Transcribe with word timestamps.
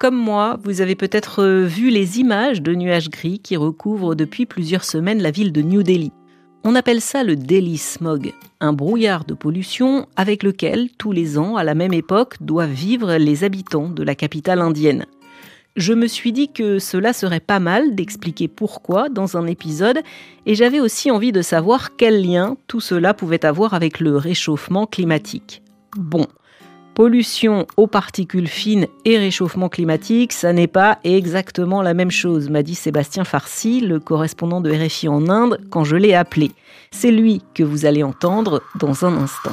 Comme 0.00 0.16
moi, 0.16 0.58
vous 0.64 0.80
avez 0.80 0.94
peut-être 0.94 1.44
vu 1.44 1.90
les 1.90 2.20
images 2.20 2.62
de 2.62 2.74
nuages 2.74 3.10
gris 3.10 3.38
qui 3.38 3.56
recouvrent 3.58 4.14
depuis 4.14 4.46
plusieurs 4.46 4.84
semaines 4.84 5.20
la 5.20 5.30
ville 5.30 5.52
de 5.52 5.60
New 5.60 5.82
Delhi. 5.82 6.10
On 6.64 6.74
appelle 6.74 7.02
ça 7.02 7.22
le 7.22 7.36
Delhi 7.36 7.76
Smog, 7.76 8.32
un 8.60 8.72
brouillard 8.72 9.24
de 9.24 9.34
pollution 9.34 10.06
avec 10.16 10.42
lequel, 10.42 10.88
tous 10.98 11.12
les 11.12 11.36
ans, 11.36 11.56
à 11.56 11.64
la 11.64 11.74
même 11.74 11.92
époque, 11.92 12.36
doivent 12.40 12.70
vivre 12.70 13.16
les 13.16 13.44
habitants 13.44 13.88
de 13.88 14.02
la 14.02 14.14
capitale 14.14 14.60
indienne. 14.60 15.04
Je 15.76 15.92
me 15.92 16.06
suis 16.06 16.32
dit 16.32 16.52
que 16.52 16.78
cela 16.78 17.12
serait 17.12 17.40
pas 17.40 17.60
mal 17.60 17.94
d'expliquer 17.94 18.48
pourquoi 18.48 19.08
dans 19.08 19.36
un 19.36 19.46
épisode, 19.46 20.00
et 20.46 20.54
j'avais 20.54 20.80
aussi 20.80 21.10
envie 21.10 21.32
de 21.32 21.42
savoir 21.42 21.96
quel 21.96 22.22
lien 22.22 22.56
tout 22.66 22.80
cela 22.80 23.14
pouvait 23.14 23.44
avoir 23.44 23.74
avec 23.74 24.00
le 24.00 24.16
réchauffement 24.16 24.86
climatique. 24.86 25.62
Bon, 25.96 26.26
Pollution 27.00 27.66
aux 27.78 27.86
particules 27.86 28.46
fines 28.46 28.86
et 29.06 29.16
réchauffement 29.16 29.70
climatique, 29.70 30.34
ça 30.34 30.52
n'est 30.52 30.66
pas 30.66 30.98
exactement 31.02 31.80
la 31.80 31.94
même 31.94 32.10
chose, 32.10 32.50
m'a 32.50 32.62
dit 32.62 32.74
Sébastien 32.74 33.24
Farsi, 33.24 33.80
le 33.80 34.00
correspondant 34.00 34.60
de 34.60 34.70
RFI 34.70 35.08
en 35.08 35.30
Inde, 35.30 35.62
quand 35.70 35.82
je 35.82 35.96
l'ai 35.96 36.12
appelé. 36.12 36.50
C'est 36.90 37.10
lui 37.10 37.40
que 37.54 37.62
vous 37.62 37.86
allez 37.86 38.02
entendre 38.02 38.62
dans 38.78 39.06
un 39.06 39.16
instant. 39.16 39.52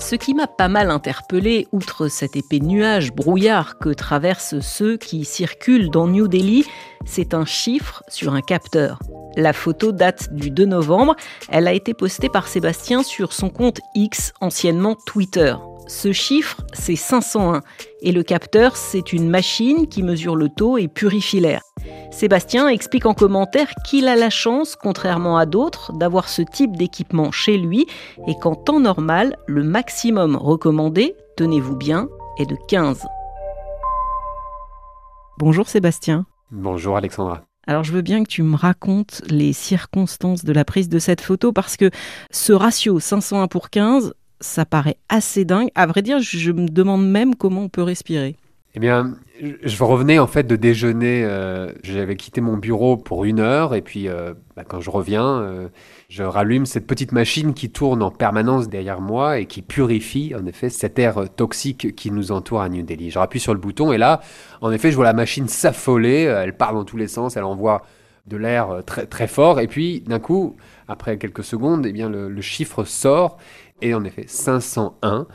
Ce 0.00 0.16
qui 0.16 0.34
m'a 0.34 0.46
pas 0.46 0.68
mal 0.68 0.90
interpellé, 0.90 1.66
outre 1.72 2.08
cet 2.08 2.36
épais 2.36 2.58
nuage 2.58 3.12
brouillard 3.12 3.78
que 3.78 3.90
traversent 3.90 4.60
ceux 4.60 4.96
qui 4.96 5.24
circulent 5.24 5.90
dans 5.90 6.06
New 6.06 6.28
Delhi, 6.28 6.66
c'est 7.04 7.34
un 7.34 7.44
chiffre 7.44 8.02
sur 8.08 8.34
un 8.34 8.40
capteur. 8.40 8.98
La 9.36 9.52
photo 9.52 9.92
date 9.92 10.32
du 10.32 10.50
2 10.50 10.64
novembre. 10.66 11.16
Elle 11.48 11.68
a 11.68 11.72
été 11.72 11.94
postée 11.94 12.28
par 12.28 12.48
Sébastien 12.48 13.02
sur 13.02 13.32
son 13.32 13.50
compte 13.50 13.80
X, 13.94 14.32
anciennement 14.40 14.96
Twitter. 15.06 15.54
Ce 15.86 16.12
chiffre, 16.12 16.58
c'est 16.72 16.96
501. 16.96 17.60
Et 18.02 18.12
le 18.12 18.22
capteur, 18.22 18.76
c'est 18.76 19.12
une 19.12 19.28
machine 19.28 19.88
qui 19.88 20.02
mesure 20.02 20.36
le 20.36 20.48
taux 20.48 20.78
et 20.78 20.88
purifie 20.88 21.40
l'air. 21.40 21.62
Sébastien 22.14 22.68
explique 22.68 23.06
en 23.06 23.12
commentaire 23.12 23.72
qu'il 23.84 24.06
a 24.06 24.14
la 24.14 24.30
chance, 24.30 24.76
contrairement 24.76 25.36
à 25.36 25.46
d'autres, 25.46 25.92
d'avoir 25.92 26.28
ce 26.28 26.42
type 26.42 26.76
d'équipement 26.76 27.32
chez 27.32 27.58
lui 27.58 27.86
et 28.28 28.38
qu'en 28.40 28.54
temps 28.54 28.78
normal, 28.78 29.36
le 29.48 29.64
maximum 29.64 30.36
recommandé, 30.36 31.16
tenez-vous 31.36 31.74
bien, 31.74 32.08
est 32.38 32.46
de 32.46 32.56
15. 32.68 33.02
Bonjour 35.38 35.68
Sébastien. 35.68 36.24
Bonjour 36.52 36.96
Alexandra. 36.96 37.42
Alors 37.66 37.82
je 37.82 37.92
veux 37.92 38.02
bien 38.02 38.22
que 38.22 38.28
tu 38.28 38.44
me 38.44 38.54
racontes 38.54 39.22
les 39.28 39.52
circonstances 39.52 40.44
de 40.44 40.52
la 40.52 40.64
prise 40.64 40.88
de 40.88 41.00
cette 41.00 41.20
photo 41.20 41.52
parce 41.52 41.76
que 41.76 41.90
ce 42.30 42.52
ratio 42.52 43.00
501 43.00 43.48
pour 43.48 43.70
15, 43.70 44.14
ça 44.40 44.64
paraît 44.64 44.98
assez 45.08 45.44
dingue. 45.44 45.70
À 45.74 45.86
vrai 45.86 46.00
dire, 46.00 46.20
je 46.20 46.52
me 46.52 46.68
demande 46.68 47.04
même 47.04 47.34
comment 47.34 47.62
on 47.62 47.68
peut 47.68 47.82
respirer. 47.82 48.36
Eh 48.76 48.78
bien, 48.78 49.16
je 49.62 49.84
revenais 49.84 50.18
en 50.18 50.26
fait 50.26 50.44
de 50.44 50.56
déjeuner. 50.56 51.24
Euh, 51.24 51.72
j'avais 51.82 52.16
quitté 52.16 52.40
mon 52.40 52.56
bureau 52.56 52.96
pour 52.96 53.24
une 53.24 53.40
heure 53.40 53.74
et 53.74 53.82
puis 53.82 54.08
euh, 54.08 54.34
bah, 54.56 54.64
quand 54.66 54.80
je 54.80 54.90
reviens, 54.90 55.40
euh, 55.40 55.68
je 56.08 56.22
rallume 56.22 56.66
cette 56.66 56.86
petite 56.86 57.12
machine 57.12 57.54
qui 57.54 57.70
tourne 57.70 58.02
en 58.02 58.10
permanence 58.10 58.68
derrière 58.68 59.00
moi 59.00 59.38
et 59.38 59.46
qui 59.46 59.62
purifie 59.62 60.34
en 60.38 60.46
effet 60.46 60.68
cet 60.68 60.98
air 60.98 61.28
toxique 61.34 61.94
qui 61.94 62.10
nous 62.10 62.32
entoure 62.32 62.60
à 62.60 62.68
New 62.68 62.82
Delhi. 62.82 63.10
Je 63.10 63.18
rappuie 63.18 63.40
sur 63.40 63.54
le 63.54 63.60
bouton 63.60 63.92
et 63.92 63.98
là, 63.98 64.20
en 64.60 64.72
effet, 64.72 64.90
je 64.90 64.96
vois 64.96 65.04
la 65.04 65.12
machine 65.12 65.48
s'affoler. 65.48 66.22
Elle 66.22 66.56
part 66.56 66.74
dans 66.74 66.84
tous 66.84 66.96
les 66.96 67.08
sens. 67.08 67.36
Elle 67.36 67.44
envoie 67.44 67.82
de 68.26 68.36
l'air 68.36 68.82
très 68.86 69.06
très 69.06 69.28
fort 69.28 69.60
et 69.60 69.66
puis 69.66 70.00
d'un 70.00 70.18
coup, 70.18 70.56
après 70.88 71.18
quelques 71.18 71.44
secondes, 71.44 71.84
eh 71.86 71.92
bien 71.92 72.08
le, 72.08 72.28
le 72.28 72.40
chiffre 72.40 72.84
sort 72.84 73.36
et 73.82 73.94
en 73.94 74.04
effet 74.04 74.24
501 74.26 75.26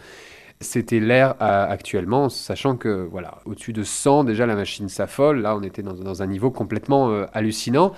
c'était 0.61 0.99
l'air 0.99 1.35
actuellement, 1.39 2.27
sachant 2.27 2.75
que 2.75 3.07
voilà, 3.09 3.39
au-dessus 3.45 3.71
de 3.71 3.83
100, 3.83 4.25
déjà 4.25 4.45
la 4.45 4.55
machine 4.55 4.89
s'affole. 4.89 5.41
Là, 5.41 5.55
on 5.55 5.63
était 5.63 5.81
dans, 5.83 6.21
un 6.21 6.27
niveau 6.27 6.51
complètement 6.51 7.11
euh, 7.11 7.25
hallucinant. 7.33 7.93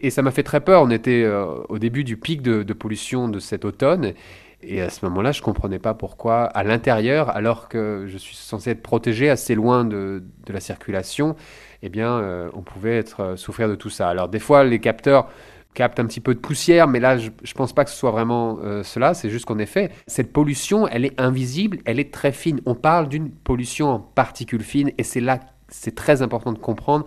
Et 0.00 0.08
ça 0.08 0.22
m'a 0.22 0.30
fait 0.30 0.42
très 0.42 0.60
peur. 0.60 0.82
On 0.82 0.90
était 0.90 1.22
euh, 1.24 1.44
au 1.68 1.78
début 1.78 2.02
du 2.02 2.16
pic 2.16 2.40
de, 2.40 2.72
pollution 2.72 3.28
de 3.28 3.38
cet 3.38 3.66
automne. 3.66 4.14
Et 4.62 4.80
à 4.80 4.88
ce 4.88 5.04
moment-là, 5.06 5.32
je 5.32 5.40
ne 5.40 5.44
comprenais 5.44 5.78
pas 5.78 5.92
pourquoi, 5.92 6.44
à 6.44 6.64
l'intérieur, 6.64 7.28
alors 7.36 7.68
que 7.68 8.06
je 8.06 8.16
suis 8.16 8.36
censé 8.36 8.70
être 8.70 8.82
protégé 8.82 9.28
assez 9.28 9.54
loin 9.54 9.84
de, 9.84 10.22
la 10.48 10.60
circulation, 10.60 11.36
eh 11.82 11.90
bien, 11.90 12.18
euh, 12.18 12.48
on 12.54 12.62
pouvait 12.62 12.96
être, 12.96 13.36
souffrir 13.36 13.68
de 13.68 13.74
tout 13.74 13.90
ça. 13.90 14.08
Alors, 14.08 14.28
des 14.28 14.38
fois, 14.38 14.64
les 14.64 14.78
capteurs 14.78 15.28
capte 15.74 16.00
un 16.00 16.06
petit 16.06 16.20
peu 16.20 16.34
de 16.34 16.40
poussière, 16.40 16.88
mais 16.88 17.00
là, 17.00 17.16
je 17.16 17.28
ne 17.28 17.54
pense 17.54 17.72
pas 17.72 17.84
que 17.84 17.90
ce 17.90 17.96
soit 17.96 18.10
vraiment 18.10 18.58
euh, 18.62 18.82
cela. 18.82 19.14
C'est 19.14 19.30
juste 19.30 19.44
qu'en 19.44 19.58
effet, 19.58 19.90
cette 20.06 20.32
pollution, 20.32 20.88
elle 20.88 21.04
est 21.04 21.20
invisible, 21.20 21.78
elle 21.84 22.00
est 22.00 22.12
très 22.12 22.32
fine. 22.32 22.60
On 22.66 22.74
parle 22.74 23.08
d'une 23.08 23.30
pollution 23.30 23.88
en 23.90 23.98
particules 23.98 24.62
fines, 24.62 24.90
et 24.98 25.02
c'est 25.04 25.20
là, 25.20 25.40
c'est 25.68 25.94
très 25.94 26.22
important 26.22 26.52
de 26.52 26.58
comprendre 26.58 27.06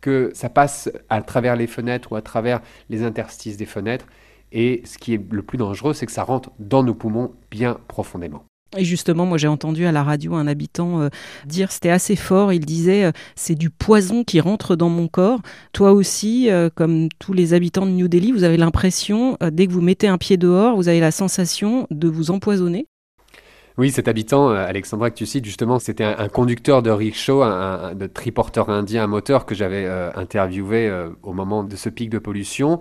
que 0.00 0.30
ça 0.34 0.48
passe 0.48 0.90
à 1.08 1.22
travers 1.22 1.56
les 1.56 1.66
fenêtres 1.66 2.12
ou 2.12 2.16
à 2.16 2.22
travers 2.22 2.60
les 2.88 3.02
interstices 3.02 3.56
des 3.56 3.66
fenêtres. 3.66 4.06
Et 4.52 4.82
ce 4.84 4.98
qui 4.98 5.14
est 5.14 5.32
le 5.32 5.42
plus 5.42 5.58
dangereux, 5.58 5.92
c'est 5.92 6.06
que 6.06 6.12
ça 6.12 6.24
rentre 6.24 6.50
dans 6.58 6.82
nos 6.82 6.94
poumons 6.94 7.32
bien 7.50 7.78
profondément. 7.86 8.44
Et 8.76 8.84
justement, 8.84 9.26
moi 9.26 9.36
j'ai 9.36 9.48
entendu 9.48 9.84
à 9.84 9.92
la 9.92 10.04
radio 10.04 10.34
un 10.34 10.46
habitant 10.46 11.00
euh, 11.00 11.08
dire, 11.44 11.72
c'était 11.72 11.90
assez 11.90 12.14
fort, 12.14 12.52
il 12.52 12.64
disait, 12.64 13.04
euh, 13.04 13.12
c'est 13.34 13.56
du 13.56 13.68
poison 13.68 14.22
qui 14.22 14.40
rentre 14.40 14.76
dans 14.76 14.88
mon 14.88 15.08
corps. 15.08 15.40
Toi 15.72 15.92
aussi, 15.92 16.48
euh, 16.50 16.70
comme 16.72 17.08
tous 17.18 17.32
les 17.32 17.52
habitants 17.52 17.84
de 17.84 17.90
New 17.90 18.06
Delhi, 18.06 18.30
vous 18.30 18.44
avez 18.44 18.56
l'impression, 18.56 19.36
dès 19.50 19.66
que 19.66 19.72
vous 19.72 19.80
mettez 19.80 20.06
un 20.06 20.18
pied 20.18 20.36
dehors, 20.36 20.76
vous 20.76 20.88
avez 20.88 21.00
la 21.00 21.10
sensation 21.10 21.86
de 21.90 22.08
vous 22.08 22.30
empoisonner 22.30 22.86
oui, 23.78 23.90
cet 23.90 24.08
habitant, 24.08 24.50
Alexandra, 24.50 25.10
que 25.10 25.14
tu 25.14 25.24
cites, 25.24 25.44
justement, 25.44 25.78
c'était 25.78 26.04
un, 26.04 26.28
conducteur 26.28 26.82
de 26.82 26.90
rickshaw, 26.90 27.42
un, 27.42 27.94
de 27.94 28.06
triporteur 28.06 28.68
indien 28.68 29.04
à 29.04 29.06
moteur 29.06 29.46
que 29.46 29.54
j'avais 29.54 29.88
interviewé 30.14 30.92
au 31.22 31.32
moment 31.32 31.64
de 31.64 31.74
ce 31.76 31.88
pic 31.88 32.10
de 32.10 32.18
pollution 32.18 32.80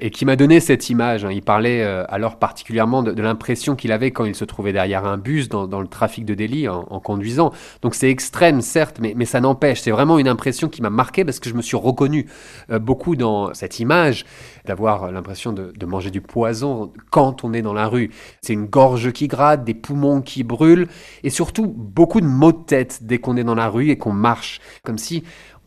et 0.00 0.10
qui 0.10 0.24
m'a 0.24 0.36
donné 0.36 0.60
cette 0.60 0.90
image. 0.90 1.24
Hein. 1.24 1.30
Il 1.32 1.42
parlait 1.42 1.82
euh, 1.82 2.04
alors 2.08 2.38
particulièrement 2.38 3.02
de, 3.02 3.20
l'impression 3.20 3.76
qu'il 3.76 3.92
avait 3.92 4.10
quand 4.10 4.24
il 4.24 4.34
se 4.34 4.44
trouvait 4.44 4.72
derrière 4.72 5.04
un 5.04 5.18
bus 5.18 5.48
dans, 5.48 5.80
le 5.80 5.86
trafic 5.86 6.24
de 6.24 6.34
Delhi 6.34 6.68
en, 6.68 6.82
conduisant. 7.00 7.52
Donc 7.82 7.94
c'est 7.94 8.08
extrême, 8.08 8.60
certes, 8.60 8.98
mais, 9.00 9.14
mais 9.16 9.24
ça 9.24 9.40
n'empêche. 9.40 9.80
C'est 9.80 9.90
vraiment 9.90 10.18
une 10.18 10.28
impression 10.28 10.68
qui 10.68 10.82
m'a 10.82 10.90
marqué 10.90 11.24
parce 11.24 11.40
que 11.40 11.48
je 11.48 11.54
me 11.54 11.62
suis 11.62 11.76
reconnu 11.76 12.26
euh, 12.70 12.78
beaucoup 12.78 13.16
dans 13.16 13.52
cette 13.54 13.80
image 13.80 14.24
d'avoir 14.64 15.10
l'impression 15.10 15.52
de, 15.52 15.72
de, 15.76 15.86
manger 15.86 16.10
du 16.10 16.20
poison 16.20 16.92
quand 17.10 17.44
on 17.44 17.52
est 17.52 17.62
dans 17.62 17.74
la 17.74 17.86
rue. 17.86 18.10
C'est 18.40 18.52
une 18.52 18.66
gorge 18.66 19.12
qui 19.12 19.28
gratte, 19.28 19.64
des 19.64 19.74
poumons 19.74 20.22
qui 20.22 20.44
brûlent 20.44 20.88
et 21.24 21.30
surtout 21.30 21.66
beaucoup 21.66 22.20
de 22.20 22.26
maux 22.26 22.52
de 22.52 22.64
tête 22.64 23.00
dès 23.02 23.18
qu'on 23.18 23.36
est 23.36 23.44
dans 23.44 23.54
la 23.54 23.68
rue 23.68 23.90
et 23.90 23.98
qu'on 23.98 24.12
marche, 24.12 24.60
comme 24.84 24.98
si 24.98 25.24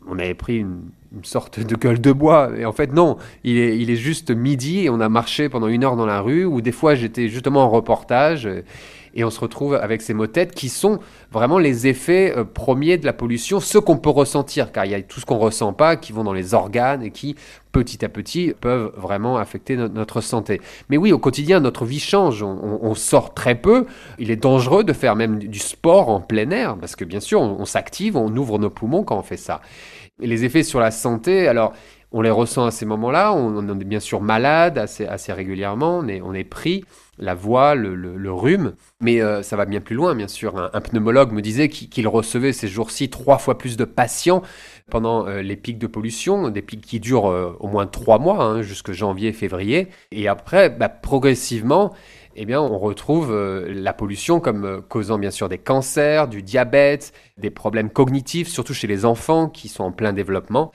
on 0.08 0.18
avait 0.18 0.34
pris 0.34 0.58
une 0.58 0.82
une 1.16 1.24
sorte 1.24 1.58
de 1.60 1.76
gueule 1.76 2.00
de 2.00 2.12
bois. 2.12 2.50
Et 2.58 2.64
en 2.64 2.72
fait, 2.72 2.92
non, 2.92 3.16
il 3.42 3.58
est, 3.58 3.78
il 3.78 3.90
est 3.90 3.96
juste 3.96 4.30
midi 4.30 4.84
et 4.84 4.90
on 4.90 5.00
a 5.00 5.08
marché 5.08 5.48
pendant 5.48 5.68
une 5.68 5.84
heure 5.84 5.96
dans 5.96 6.06
la 6.06 6.20
rue, 6.20 6.44
ou 6.44 6.60
des 6.60 6.72
fois 6.72 6.94
j'étais 6.94 7.28
justement 7.28 7.64
en 7.64 7.70
reportage, 7.70 8.48
et 9.16 9.24
on 9.24 9.30
se 9.30 9.40
retrouve 9.40 9.74
avec 9.74 10.02
ces 10.02 10.12
mots-têtes 10.12 10.54
qui 10.54 10.68
sont 10.68 11.00
vraiment 11.32 11.58
les 11.58 11.86
effets 11.86 12.34
euh, 12.36 12.44
premiers 12.44 12.98
de 12.98 13.06
la 13.06 13.14
pollution, 13.14 13.60
ceux 13.60 13.80
qu'on 13.80 13.96
peut 13.96 14.10
ressentir, 14.10 14.70
car 14.72 14.84
il 14.84 14.90
y 14.90 14.94
a 14.94 15.00
tout 15.00 15.20
ce 15.20 15.26
qu'on 15.26 15.38
ressent 15.38 15.72
pas, 15.72 15.96
qui 15.96 16.12
vont 16.12 16.22
dans 16.22 16.34
les 16.34 16.52
organes 16.52 17.02
et 17.02 17.10
qui, 17.10 17.34
petit 17.72 18.04
à 18.04 18.10
petit, 18.10 18.52
peuvent 18.60 18.92
vraiment 18.94 19.38
affecter 19.38 19.76
notre 19.76 20.20
santé. 20.20 20.60
Mais 20.90 20.98
oui, 20.98 21.12
au 21.12 21.18
quotidien, 21.18 21.60
notre 21.60 21.86
vie 21.86 21.98
change, 21.98 22.42
on, 22.42 22.94
sort 22.94 23.32
très 23.32 23.54
peu, 23.54 23.86
il 24.18 24.30
est 24.30 24.36
dangereux 24.36 24.84
de 24.84 24.92
faire 24.92 25.16
même 25.16 25.38
du 25.38 25.58
sport 25.58 26.10
en 26.10 26.20
plein 26.20 26.50
air, 26.50 26.76
parce 26.76 26.94
que 26.94 27.04
bien 27.04 27.20
sûr, 27.20 27.40
on 27.40 27.64
s'active, 27.64 28.16
on 28.16 28.34
ouvre 28.36 28.58
nos 28.58 28.70
poumons 28.70 29.02
quand 29.02 29.18
on 29.18 29.22
fait 29.22 29.36
ça. 29.36 29.60
Les 30.18 30.44
effets 30.44 30.62
sur 30.62 30.80
la 30.80 30.90
santé, 30.90 31.46
alors 31.46 31.74
on 32.12 32.22
les 32.22 32.30
ressent 32.30 32.64
à 32.64 32.70
ces 32.70 32.86
moments-là, 32.86 33.34
on, 33.34 33.80
est 33.80 33.84
bien 33.84 34.00
sûr 34.00 34.22
malade 34.22 34.78
assez, 34.78 35.06
assez 35.06 35.32
régulièrement, 35.32 35.98
on 35.98 36.08
est, 36.08 36.20
on 36.22 36.32
est 36.32 36.44
pris, 36.44 36.84
la 37.18 37.34
voix, 37.34 37.74
le, 37.74 38.32
rhume, 38.32 38.74
mais 39.00 39.20
euh, 39.20 39.42
ça 39.42 39.56
va 39.56 39.64
bien 39.64 39.80
plus 39.80 39.94
loin, 39.96 40.14
bien 40.14 40.28
sûr. 40.28 40.70
Un, 40.72 40.80
pneumologue 40.80 41.32
me 41.32 41.42
disait 41.42 41.68
qu'il 41.68 42.08
recevait 42.08 42.52
ces 42.52 42.68
jours-ci 42.68 43.10
trois 43.10 43.38
fois 43.38 43.58
plus 43.58 43.76
de 43.76 43.84
patients 43.84 44.42
pendant 44.90 45.26
euh, 45.26 45.42
les 45.42 45.56
pics 45.56 45.78
de 45.78 45.86
pollution, 45.86 46.48
des 46.48 46.62
pics 46.62 46.84
qui 46.84 47.00
durent 47.00 47.30
euh, 47.30 47.56
au 47.60 47.68
moins 47.68 47.86
trois 47.86 48.18
mois, 48.18 48.42
hein, 48.44 48.62
jusque 48.62 48.92
janvier, 48.92 49.32
février, 49.32 49.88
et 50.12 50.28
après, 50.28 50.70
bah, 50.70 50.88
progressivement, 50.88 51.92
eh 52.38 52.44
bien, 52.44 52.60
on 52.60 52.78
retrouve 52.78 53.32
euh, 53.32 53.72
la 53.72 53.92
pollution 53.92 54.40
comme 54.40 54.64
euh, 54.64 54.80
causant 54.80 55.18
bien 55.18 55.30
sûr 55.30 55.48
des 55.48 55.58
cancers, 55.58 56.28
du 56.28 56.42
diabète, 56.42 57.12
des 57.38 57.50
problèmes 57.50 57.90
cognitifs, 57.90 58.48
surtout 58.48 58.74
chez 58.74 58.86
les 58.86 59.04
enfants 59.04 59.48
qui 59.48 59.68
sont 59.68 59.84
en 59.84 59.92
plein 59.92 60.12
développement. 60.12 60.70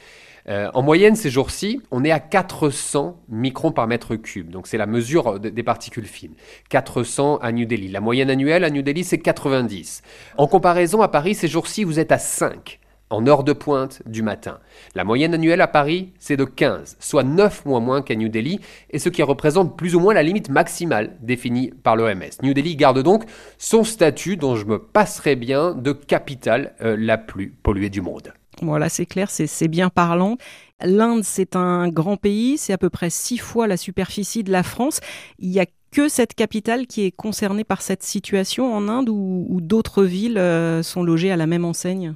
Euh, 0.50 0.72
en 0.74 0.82
moyenne, 0.82 1.16
ces 1.16 1.30
jours-ci, 1.30 1.80
on 1.92 2.04
est 2.04 2.10
à 2.12 2.20
400 2.20 3.22
microns 3.30 3.72
par 3.72 3.88
mètre 3.88 4.16
cube. 4.16 4.50
Donc, 4.50 4.66
c'est 4.66 4.78
la 4.78 4.88
mesure 4.88 5.40
des 5.40 5.64
particules 5.64 6.08
fines. 6.08 6.34
400 6.70 7.38
à 7.38 7.52
New 7.52 7.66
Delhi. 7.66 7.90
La 7.90 8.02
moyenne 8.02 8.32
annuelle 8.32 8.64
à 8.64 8.72
New 8.72 8.82
Delhi, 8.82 9.04
c'est 9.04 9.20
90. 9.20 10.02
En 10.38 10.48
comparaison, 10.48 11.04
à 11.04 11.08
Paris, 11.10 11.36
ces 11.36 11.48
jours-ci, 11.48 11.84
vous 11.84 12.00
êtes 12.00 12.12
à 12.12 12.18
5. 12.18 12.81
En 13.12 13.28
heure 13.28 13.44
de 13.44 13.54
pointe 13.54 14.02
du 14.06 14.24
matin. 14.24 14.60
La 14.96 15.04
moyenne 15.04 15.34
annuelle 15.34 15.62
à 15.62 15.68
Paris, 15.68 16.14
c'est 16.20 16.38
de 16.38 16.46
15, 16.46 16.98
soit 17.00 17.24
9 17.24 17.66
mois 17.66 17.80
moins 17.80 18.02
qu'à 18.02 18.16
New 18.16 18.30
Delhi, 18.30 18.60
et 18.90 19.00
ce 19.00 19.10
qui 19.10 19.22
représente 19.24 19.78
plus 19.78 19.96
ou 19.96 20.00
moins 20.00 20.14
la 20.14 20.24
limite 20.24 20.50
maximale 20.50 21.18
définie 21.22 21.72
par 21.84 21.96
l'OMS. 21.96 22.32
New 22.42 22.54
Delhi 22.54 22.76
garde 22.76 23.04
donc 23.04 23.24
son 23.58 23.84
statut, 23.84 24.38
dont 24.38 24.56
je 24.56 24.66
me 24.66 24.80
passerai 24.80 25.36
bien, 25.36 25.74
de 25.74 25.92
capitale 25.92 26.74
euh, 26.82 26.96
la 26.98 27.18
plus 27.18 27.50
polluée 27.50 27.90
du 27.90 28.02
monde. 28.02 28.34
Voilà, 28.62 28.90
c'est 28.90 29.06
clair, 29.06 29.30
c'est 29.30 29.68
bien 29.68 29.90
parlant. 29.90 30.38
L'Inde, 30.84 31.24
c'est 31.24 31.56
un 31.56 31.88
grand 31.90 32.18
pays, 32.18 32.58
c'est 32.58 32.74
à 32.74 32.78
peu 32.78 32.90
près 32.90 33.10
six 33.10 33.38
fois 33.38 33.68
la 33.68 33.78
superficie 33.78 34.44
de 34.44 34.52
la 34.52 34.64
France. 34.64 35.00
Il 35.40 35.50
y 35.50 35.60
a 35.60 35.66
que 35.92 36.08
cette 36.08 36.34
capitale 36.36 36.88
qui 36.88 37.04
est 37.04 37.12
concernée 37.12 37.64
par 37.64 37.82
cette 37.82 38.04
situation 38.04 38.74
en 38.74 38.88
Inde 38.88 39.10
ou, 39.10 39.60
d'autres 39.62 40.04
villes 40.04 40.38
euh, 40.38 40.84
sont 40.84 41.04
logées 41.04 41.32
à 41.32 41.38
la 41.38 41.48
même 41.48 41.66
enseigne? 41.66 42.16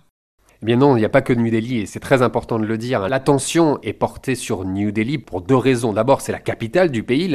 Bien 0.66 0.78
non, 0.78 0.98
il 0.98 1.00
n'y 1.00 1.06
a 1.06 1.10
pas 1.10 1.22
que 1.22 1.32
New 1.32 1.50
Delhi, 1.50 1.82
et 1.82 1.86
c'est 1.86 2.00
très 2.00 2.24
important 2.24 2.58
de 2.60 2.66
le 2.66 2.78
dire. 2.78 3.08
L'attention 3.08 3.80
est 3.84 3.94
portée 3.94 4.34
sur 4.34 4.66
New 4.66 4.92
Delhi 4.92 5.20
pour 5.20 5.42
deux 5.42 5.56
raisons. 5.56 5.94
D'abord, 5.94 6.22
c'est 6.22 6.32
la 6.32 6.40
capitale 6.40 6.90
du 6.90 7.04
pays, 7.04 7.34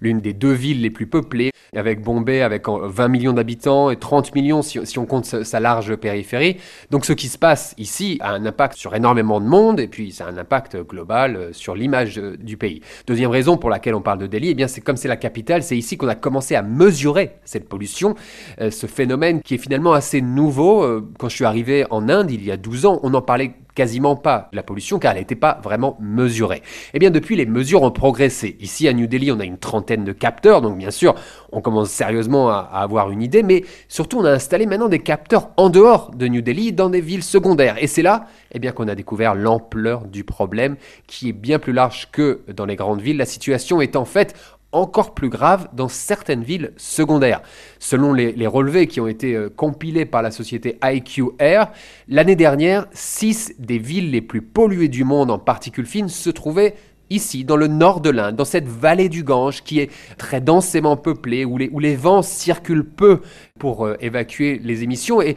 l'une 0.00 0.20
des 0.20 0.32
deux 0.32 0.52
villes 0.52 0.82
les 0.82 0.90
plus 0.90 1.06
peuplées, 1.06 1.52
avec 1.74 2.02
Bombay, 2.02 2.42
avec 2.42 2.68
20 2.68 3.08
millions 3.08 3.32
d'habitants 3.32 3.90
et 3.90 3.96
30 3.96 4.34
millions 4.34 4.62
si, 4.62 4.98
on 4.98 5.06
compte 5.06 5.24
sa 5.24 5.60
large 5.60 5.94
périphérie. 5.96 6.56
Donc 6.90 7.06
ce 7.06 7.12
qui 7.12 7.28
se 7.28 7.38
passe 7.38 7.74
ici 7.78 8.18
a 8.20 8.32
un 8.32 8.44
impact 8.44 8.76
sur 8.76 8.94
énormément 8.94 9.40
de 9.40 9.46
monde, 9.46 9.78
et 9.78 9.88
puis 9.88 10.10
ça 10.10 10.26
a 10.26 10.30
un 10.30 10.36
impact 10.36 10.76
global 10.76 11.36
euh, 11.36 11.52
sur 11.52 11.74
l'image 11.76 12.18
euh, 12.18 12.36
du 12.36 12.56
pays. 12.56 12.82
Deuxième 13.06 13.30
raison 13.30 13.56
pour 13.56 13.70
laquelle 13.70 13.94
on 13.94 14.02
parle 14.02 14.18
de 14.18 14.26
Delhi, 14.26 14.48
eh 14.50 14.54
bien 14.54 14.66
c'est 14.66 14.80
comme 14.80 14.96
c'est 14.96 15.08
la 15.08 15.16
capitale, 15.16 15.62
c'est 15.62 15.76
ici 15.76 15.96
qu'on 15.96 16.08
a 16.08 16.16
commencé 16.16 16.56
à 16.56 16.62
mesurer 16.62 17.36
cette 17.44 17.68
pollution, 17.68 18.16
euh, 18.60 18.72
ce 18.72 18.86
phénomène 18.86 19.40
qui 19.40 19.54
est 19.54 19.58
finalement 19.58 19.92
assez 19.92 20.20
nouveau. 20.20 20.84
Quand 21.18 21.28
je 21.28 21.36
suis 21.36 21.44
arrivé 21.44 21.86
en 21.90 22.08
Inde, 22.08 22.30
il 22.32 22.44
y 22.44 22.50
a 22.50 22.56
12 22.56 22.71
ans, 22.86 23.00
on 23.02 23.10
n'en 23.10 23.22
parlait 23.22 23.54
quasiment 23.74 24.16
pas 24.16 24.48
la 24.52 24.62
pollution 24.62 24.98
car 24.98 25.12
elle 25.12 25.18
n'était 25.18 25.34
pas 25.34 25.58
vraiment 25.62 25.96
mesurée. 26.00 26.62
Eh 26.94 26.98
bien 26.98 27.10
depuis 27.10 27.36
les 27.36 27.46
mesures 27.46 27.82
ont 27.82 27.90
progressé. 27.90 28.56
Ici 28.60 28.88
à 28.88 28.92
New 28.92 29.06
Delhi 29.06 29.32
on 29.32 29.40
a 29.40 29.44
une 29.44 29.58
trentaine 29.58 30.04
de 30.04 30.12
capteurs 30.12 30.60
donc 30.60 30.76
bien 30.78 30.90
sûr 30.90 31.14
on 31.52 31.60
commence 31.60 31.90
sérieusement 31.90 32.50
à, 32.50 32.58
avoir 32.72 33.10
une 33.10 33.22
idée 33.22 33.42
mais 33.42 33.64
surtout 33.88 34.18
on 34.18 34.24
a 34.24 34.30
installé 34.30 34.66
maintenant 34.66 34.88
des 34.88 34.98
capteurs 34.98 35.50
en 35.56 35.70
dehors 35.70 36.10
de 36.14 36.26
New 36.28 36.42
Delhi 36.42 36.72
dans 36.72 36.90
des 36.90 37.00
villes 37.00 37.22
secondaires 37.22 37.76
et 37.82 37.86
c'est 37.86 38.02
là 38.02 38.26
eh 38.52 38.58
bien 38.58 38.72
qu'on 38.72 38.88
a 38.88 38.94
découvert 38.94 39.34
l'ampleur 39.34 40.04
du 40.04 40.24
problème 40.24 40.76
qui 41.06 41.30
est 41.30 41.34
bien 41.34 41.58
plus 41.58 41.72
large 41.72 42.08
que 42.12 42.40
dans 42.54 42.66
les 42.66 42.76
grandes 42.76 43.00
villes. 43.00 43.16
La 43.16 43.24
situation 43.24 43.80
est 43.80 43.96
en 43.96 44.04
fait 44.04 44.34
encore 44.72 45.14
plus 45.14 45.28
grave 45.28 45.68
dans 45.72 45.88
certaines 45.88 46.42
villes 46.42 46.72
secondaires. 46.76 47.42
Selon 47.78 48.12
les, 48.12 48.46
relevés 48.46 48.86
qui 48.86 49.00
ont 49.00 49.06
été 49.06 49.34
euh, 49.34 49.48
compilés 49.48 50.06
par 50.06 50.22
la 50.22 50.30
société 50.30 50.78
IQ 50.82 51.30
Air, 51.38 51.70
l'année 52.08 52.36
dernière, 52.36 52.86
6 52.92 53.54
des 53.58 53.78
villes 53.78 54.10
les 54.10 54.20
plus 54.20 54.42
polluées 54.42 54.88
du 54.88 55.04
monde 55.04 55.30
en 55.30 55.38
particules 55.38 55.86
fines 55.86 56.08
se 56.08 56.30
trouvaient 56.30 56.74
ici, 57.10 57.44
dans 57.44 57.56
le 57.56 57.66
nord 57.66 58.00
de 58.00 58.10
l'Inde, 58.10 58.36
dans 58.36 58.44
cette 58.44 58.66
vallée 58.66 59.10
du 59.10 59.22
Gange 59.22 59.62
qui 59.62 59.80
est 59.80 59.90
très 60.16 60.40
densément 60.40 60.96
peuplée, 60.96 61.44
où 61.44 61.58
les, 61.58 61.96
vents 61.96 62.22
circulent 62.22 62.88
peu 62.88 63.20
pour 63.58 63.86
euh, 63.86 63.96
évacuer 64.00 64.60
les 64.64 64.82
émissions. 64.82 65.20
Et 65.20 65.36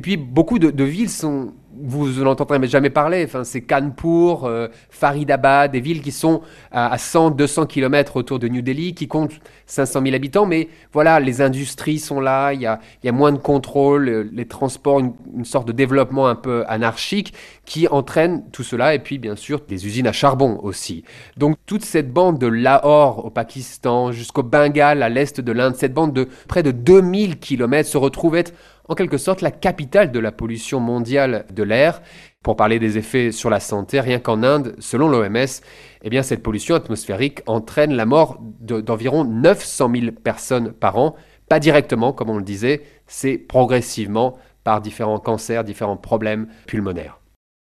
puis 0.00 0.16
beaucoup 0.16 0.58
de 0.58 0.84
villes 0.84 1.10
sont 1.10 1.52
vous 1.80 2.22
n'entendrez 2.22 2.66
jamais 2.66 2.90
parler. 2.90 3.24
Enfin, 3.24 3.44
c'est 3.44 3.62
Kanpur, 3.62 4.44
euh, 4.44 4.68
Faridabad, 4.90 5.70
des 5.72 5.80
villes 5.80 6.02
qui 6.02 6.12
sont 6.12 6.42
à, 6.70 6.96
100-200 6.96 7.66
km 7.66 8.16
autour 8.16 8.38
de 8.38 8.48
New 8.48 8.62
Delhi, 8.62 8.94
qui 8.94 9.08
comptent 9.08 9.40
500 9.66 10.02
000 10.02 10.14
habitants. 10.14 10.46
Mais 10.46 10.68
voilà, 10.92 11.20
les 11.20 11.40
industries 11.40 11.98
sont 11.98 12.20
là, 12.20 12.52
il 12.52 12.60
y 12.60 12.66
a, 12.66 12.78
moins 13.12 13.32
de 13.32 13.38
contrôle, 13.38 14.08
euh, 14.08 14.30
les 14.32 14.46
transports, 14.46 15.00
une, 15.00 15.44
sorte 15.44 15.66
de 15.66 15.72
développement 15.72 16.28
un 16.28 16.34
peu 16.34 16.64
anarchique 16.68 17.34
qui 17.64 17.88
entraîne 17.88 18.44
tout 18.52 18.62
cela. 18.62 18.94
Et 18.94 18.98
puis, 18.98 19.18
bien 19.18 19.36
sûr, 19.36 19.60
des 19.66 19.86
usines 19.86 20.06
à 20.06 20.12
charbon 20.12 20.58
aussi. 20.62 21.04
Donc, 21.36 21.56
toute 21.66 21.84
cette 21.84 22.12
bande 22.12 22.38
de 22.38 22.46
Lahore 22.46 23.24
au 23.24 23.30
Pakistan 23.30 24.12
jusqu'au 24.12 24.42
Bengale 24.42 25.02
à 25.02 25.08
l'est 25.08 25.40
de 25.40 25.52
l'Inde, 25.52 25.74
cette 25.76 25.94
bande 25.94 26.12
de 26.12 26.28
près 26.48 26.62
de 26.62 26.70
2000 26.70 27.38
km 27.38 27.88
se 27.88 27.98
retrouve 27.98 28.36
être 28.36 28.52
en 28.88 28.94
quelque 28.94 29.18
sorte 29.18 29.40
la 29.40 29.50
capitale 29.50 30.12
de 30.12 30.18
la 30.18 30.32
pollution 30.32 30.80
mondiale 30.80 31.46
l'air. 31.62 32.02
Pour 32.42 32.56
parler 32.56 32.78
des 32.78 32.98
effets 32.98 33.30
sur 33.30 33.50
la 33.50 33.60
santé, 33.60 34.00
rien 34.00 34.18
qu'en 34.18 34.42
Inde, 34.42 34.74
selon 34.78 35.08
l'OMS, 35.08 35.62
eh 36.02 36.22
cette 36.22 36.42
pollution 36.42 36.74
atmosphérique 36.74 37.42
entraîne 37.46 37.92
la 37.92 38.04
mort 38.04 38.38
d'environ 38.40 39.24
900 39.24 39.90
000 39.94 40.12
personnes 40.12 40.72
par 40.72 40.96
an, 40.96 41.14
pas 41.48 41.60
directement 41.60 42.12
comme 42.12 42.30
on 42.30 42.38
le 42.38 42.42
disait, 42.42 42.82
c'est 43.06 43.38
progressivement 43.38 44.38
par 44.64 44.80
différents 44.80 45.18
cancers, 45.18 45.64
différents 45.64 45.96
problèmes 45.96 46.48
pulmonaires. 46.66 47.21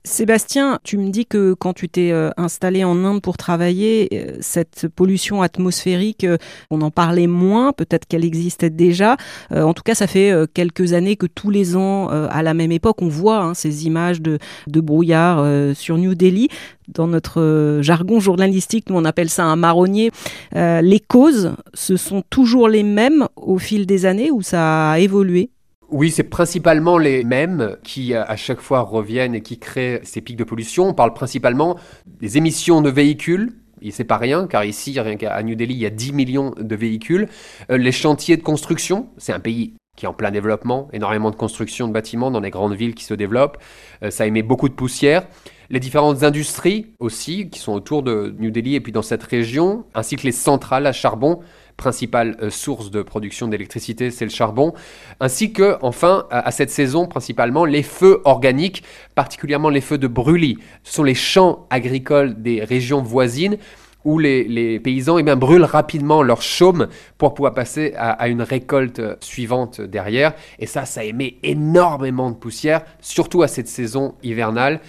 Sébastien, 0.03 0.79
tu 0.83 0.97
me 0.97 1.11
dis 1.11 1.27
que 1.27 1.53
quand 1.53 1.75
tu 1.75 1.91
t'es 1.91 2.11
euh, 2.11 2.31
installé 2.39 2.85
en 2.85 3.05
Inde 3.05 3.21
pour 3.21 3.37
travailler, 3.37 4.09
euh, 4.15 4.39
cette 4.41 4.89
pollution 4.89 5.43
atmosphérique, 5.43 6.25
euh, 6.25 6.39
on 6.71 6.81
en 6.81 6.91
parlait 6.91 7.27
moins, 7.27 7.75
peut-être 7.75 8.07
qu'elle 8.07 8.25
existait 8.25 8.71
déjà. 8.71 9.19
En 9.51 9.75
tout 9.75 9.83
cas, 9.83 9.95
ça 9.95 10.07
fait 10.07 10.33
quelques 10.55 10.93
années 10.93 11.17
que 11.17 11.27
tous 11.27 11.51
les 11.51 11.77
ans, 11.77 12.09
à 12.09 12.43
la 12.43 12.55
même 12.55 12.73
époque, 12.73 13.03
on 13.03 13.09
voit 13.09 13.39
hein, 13.39 13.55
ces 13.55 13.87
images 13.87 14.23
de, 14.23 14.39
de 14.67 14.81
brouillard 14.81 15.45
sur 15.75 15.99
New 15.99 16.15
Delhi. 16.15 16.49
Dans 16.89 17.07
notre 17.07 17.79
jargon 17.83 18.21
journalistique, 18.21 18.89
nous 18.89 18.97
on 18.97 19.05
appelle 19.05 19.29
ça 19.29 19.45
un 19.45 19.57
marronnier. 19.57 20.11
Les 20.55 21.01
causes, 21.01 21.53
ce 21.75 21.97
sont 21.97 22.23
toujours 22.31 22.69
les 22.69 22.83
mêmes 22.83 23.27
au 23.37 23.59
fil 23.59 23.87
des 23.87 24.07
années 24.07 24.31
ou 24.31 24.43
ça 24.43 24.93
a 24.93 24.99
évolué? 24.99 25.51
Oui, 25.91 26.11
c'est 26.11 26.25
principalement 26.25 26.99
les 26.99 27.25
mêmes 27.25 27.77
qui 27.83 28.15
à 28.15 28.37
chaque 28.37 28.61
fois 28.61 28.81
reviennent 28.81 29.35
et 29.35 29.43
qui 29.43 29.59
créent 29.59 30.01
ces 30.05 30.21
pics 30.21 30.37
de 30.37 30.45
pollution. 30.45 30.89
On 30.89 30.95
parle 30.95 31.15
principalement 31.15 31.79
des 32.07 32.39
émissions 32.39 32.83
de 32.83 32.91
véhicules, 32.91 33.53
et 33.83 33.91
c'est 33.91 34.05
pas 34.05 34.19
rien, 34.19 34.47
car 34.47 34.65
ici, 34.65 34.99
rien 35.01 35.17
qu'à 35.17 35.43
New 35.43 35.55
Delhi, 35.55 35.75
il 35.75 35.81
y 35.81 35.87
a 35.87 35.91
10 35.91 36.13
millions 36.13 36.55
de 36.59 36.77
véhicules. 36.77 37.29
Euh, 37.71 37.79
les 37.79 37.93
chantiers 37.93 38.37
de 38.37 38.43
construction, 38.43 39.09
c'est 39.17 39.33
un 39.33 39.41
pays 39.41 39.75
qui 39.97 40.07
est 40.07 40.09
en 40.09 40.15
plein 40.15 40.31
développement, 40.31 40.89
énormément 40.93 41.31
de 41.31 41.37
construction 41.37 41.89
de 41.89 41.93
bâtiments 41.93 42.31
dans 42.31 42.41
les 42.41 42.51
grandes 42.51 42.75
villes 42.75 42.95
qui 42.95 43.05
se 43.05 43.15
développent. 43.15 43.59
Euh, 44.03 44.11
ça 44.11 44.27
émet 44.27 44.43
beaucoup 44.43 44.69
de 44.69 44.75
poussière. 44.75 45.27
Les 45.69 45.81
différentes 45.81 46.23
industries 46.25 46.87
aussi, 46.99 47.49
qui 47.49 47.61
sont 47.61 47.73
autour 47.73 48.03
de 48.03 48.35
New 48.39 48.51
Delhi 48.51 48.75
et 48.75 48.81
puis 48.81 48.93
dans 48.93 49.03
cette 49.03 49.23
région, 49.23 49.85
ainsi 49.95 50.17
que 50.17 50.23
les 50.23 50.33
centrales 50.33 50.87
à 50.87 50.93
charbon 50.93 51.41
principale 51.81 52.37
euh, 52.43 52.51
source 52.51 52.91
de 52.91 53.01
production 53.03 53.49
d'électricité, 53.49 54.11
c'est 54.11 54.27
le 54.27 54.31
charbon, 54.31 54.75
ainsi 55.19 55.53
que, 55.53 55.79
enfin, 55.81 56.27
à, 56.31 56.51
cette 56.51 56.71
saison, 56.71 57.07
principalement, 57.07 57.65
les 57.65 57.83
feux 57.83 58.21
organiques, 58.25 58.85
particulièrement 59.15 59.71
les 59.71 59.81
feux 59.81 59.97
de 59.97 60.07
brûlis. 60.07 60.59
Ce 60.85 60.95
sont 60.95 61.03
les 61.03 61.15
champs 61.15 61.67
agricoles 61.71 62.43
des 62.43 62.63
régions 62.63 63.03
voisines 63.03 63.57
où 64.05 64.19
les, 64.19 64.79
paysans 64.81 65.19
eh 65.19 65.23
bien, 65.23 65.37
brûlent 65.37 65.65
rapidement 65.65 66.23
leur 66.23 66.43
chaume 66.43 66.89
pour 67.19 67.35
pouvoir 67.35 67.55
passer 67.55 67.95
à, 67.97 68.11
à, 68.13 68.29
une 68.29 68.43
récolte 68.43 69.01
suivante 69.23 69.81
derrière. 69.81 70.35
Et 70.59 70.67
ça, 70.67 70.85
ça 70.85 71.05
émet 71.05 71.37
énormément 71.43 72.31
de 72.31 72.37
poussière, 72.37 72.83
surtout 73.01 73.43
à 73.43 73.49
cette 73.49 73.69
saison 73.69 74.15
hivernale. 74.23 74.81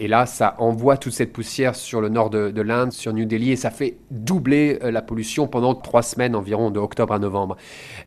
Et 0.00 0.06
là, 0.06 0.26
ça 0.26 0.54
envoie 0.58 0.96
toute 0.96 1.12
cette 1.12 1.32
poussière 1.32 1.74
sur 1.74 2.00
le 2.00 2.08
nord 2.08 2.30
de, 2.30 2.60
l'Inde, 2.62 2.92
sur 2.92 3.12
New 3.12 3.24
Delhi, 3.24 3.50
et 3.50 3.56
ça 3.56 3.70
fait 3.70 3.98
doubler 4.12 4.78
euh, 4.84 4.92
la 4.92 5.02
pollution 5.02 5.48
pendant 5.48 5.74
trois 5.74 6.02
semaines 6.02 6.36
environ, 6.36 6.70
de 6.70 6.78
octobre 6.78 7.12
à 7.12 7.18
novembre. 7.18 7.56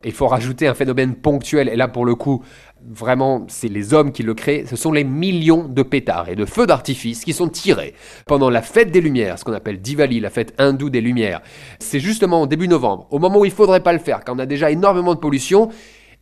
Il 0.05 0.13
faut 0.13 0.27
rajouter 0.27 0.67
un 0.67 0.73
phénomène 0.73 1.15
ponctuel, 1.15 1.67
et 1.67 1.75
là, 1.75 1.89
pour 1.89 2.05
le 2.05 2.15
coup, 2.15 2.43
vraiment, 2.89 3.45
c'est 3.49 3.67
les 3.67 3.93
hommes 3.93 4.13
qui 4.13 4.23
le 4.23 4.33
créent, 4.33 4.65
ce 4.65 4.77
sont 4.77 4.93
les 4.93 5.03
millions 5.03 5.67
de 5.67 5.83
pétards 5.83 6.29
et 6.29 6.35
de 6.35 6.45
feux 6.45 6.65
d'artifice 6.65 7.25
qui 7.25 7.33
sont 7.33 7.49
tirés 7.49 7.93
pendant 8.25 8.49
la 8.49 8.61
fête 8.61 8.91
des 8.91 9.01
Lumières, 9.01 9.37
ce 9.37 9.43
qu'on 9.43 9.53
appelle 9.53 9.81
Diwali, 9.81 10.21
la 10.21 10.29
fête 10.29 10.53
hindoue 10.57 10.89
des 10.89 11.01
Lumières. 11.01 11.41
C'est 11.79 11.99
justement 11.99 12.41
au 12.41 12.47
début 12.47 12.69
novembre, 12.69 13.07
au 13.11 13.19
moment 13.19 13.39
où 13.39 13.45
il 13.45 13.51
faudrait 13.51 13.83
pas 13.83 13.93
le 13.93 13.99
faire, 13.99 14.23
quand 14.23 14.35
on 14.35 14.39
a 14.39 14.45
déjà 14.45 14.71
énormément 14.71 15.13
de 15.13 15.19
pollution, 15.19 15.69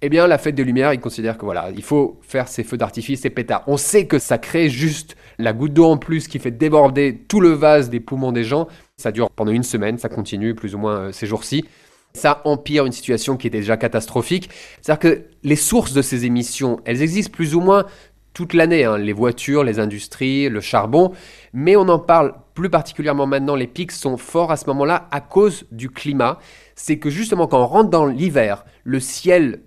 eh 0.02 0.10
bien, 0.10 0.28
la 0.28 0.38
fête 0.38 0.56
des 0.56 0.64
Lumières, 0.64 0.94
ils 0.94 1.00
considèrent 1.00 1.38
que 1.38 1.44
voilà, 1.44 1.70
il 1.76 1.84
faut 1.84 2.20
faire 2.22 2.48
ces 2.48 2.64
feux 2.64 2.78
d'artifice, 2.78 3.22
ces 3.22 3.30
pétards. 3.30 3.64
On 3.68 3.76
sait 3.76 4.08
que 4.08 4.18
ça 4.18 4.38
crée 4.38 4.70
juste 4.70 5.18
la 5.38 5.52
goutte 5.52 5.74
d'eau 5.74 5.86
en 5.86 5.98
plus 5.98 6.30
qui 6.30 6.40
fait 6.40 6.52
déborder 6.52 7.26
tout 7.28 7.42
le 7.42 7.50
vase 7.50 7.90
des 7.90 8.00
poumons 8.00 8.32
des 8.32 8.46
gens. 8.46 8.68
Ça 8.96 9.12
dure 9.12 9.30
pendant 9.30 9.52
une 9.52 9.64
semaine, 9.64 9.98
ça 9.98 10.08
continue 10.08 10.56
plus 10.56 10.74
ou 10.74 10.78
moins 10.78 10.98
euh, 10.98 11.12
ces 11.12 11.28
jours-ci. 11.28 11.66
Ça 12.14 12.42
empire 12.46 12.86
une 12.86 12.94
situation 12.94 13.36
qui 13.36 13.48
était 13.48 13.60
déjà 13.60 13.76
catastrophique. 13.76 14.50
C'est-à-dire 14.82 15.00
que 15.00 15.26
les 15.44 15.58
sources 15.58 15.94
de 15.94 16.02
ces 16.02 16.26
émissions, 16.26 16.80
elles 16.86 17.02
existent 17.02 17.32
plus 17.32 17.54
ou 17.54 17.60
moins 17.60 17.86
toute 18.34 18.54
l'année, 18.54 18.86
hein. 18.86 18.98
les 18.98 19.12
voitures, 19.12 19.66
les 19.66 19.80
industries, 19.80 20.48
le 20.50 20.62
charbon, 20.62 21.12
mais 21.52 21.76
on 21.76 21.90
en 21.90 22.00
parle 22.00 22.36
plus 22.54 22.70
particulièrement 22.70 23.26
maintenant, 23.26 23.56
les 23.56 23.68
pics 23.68 23.92
sont 23.92 24.18
forts 24.18 24.52
à 24.52 24.56
ce 24.56 24.66
moment-là 24.68 25.08
à 25.12 25.20
cause 25.20 25.66
du 25.72 25.90
climat. 25.90 26.40
C'est 26.76 27.00
que 27.00 27.10
justement 27.10 27.48
quand 27.48 27.62
on 27.62 27.68
rentre 27.68 27.90
dans 27.90 28.06
l'hiver, 28.06 28.66
le 28.84 29.00
ciel 29.00 29.62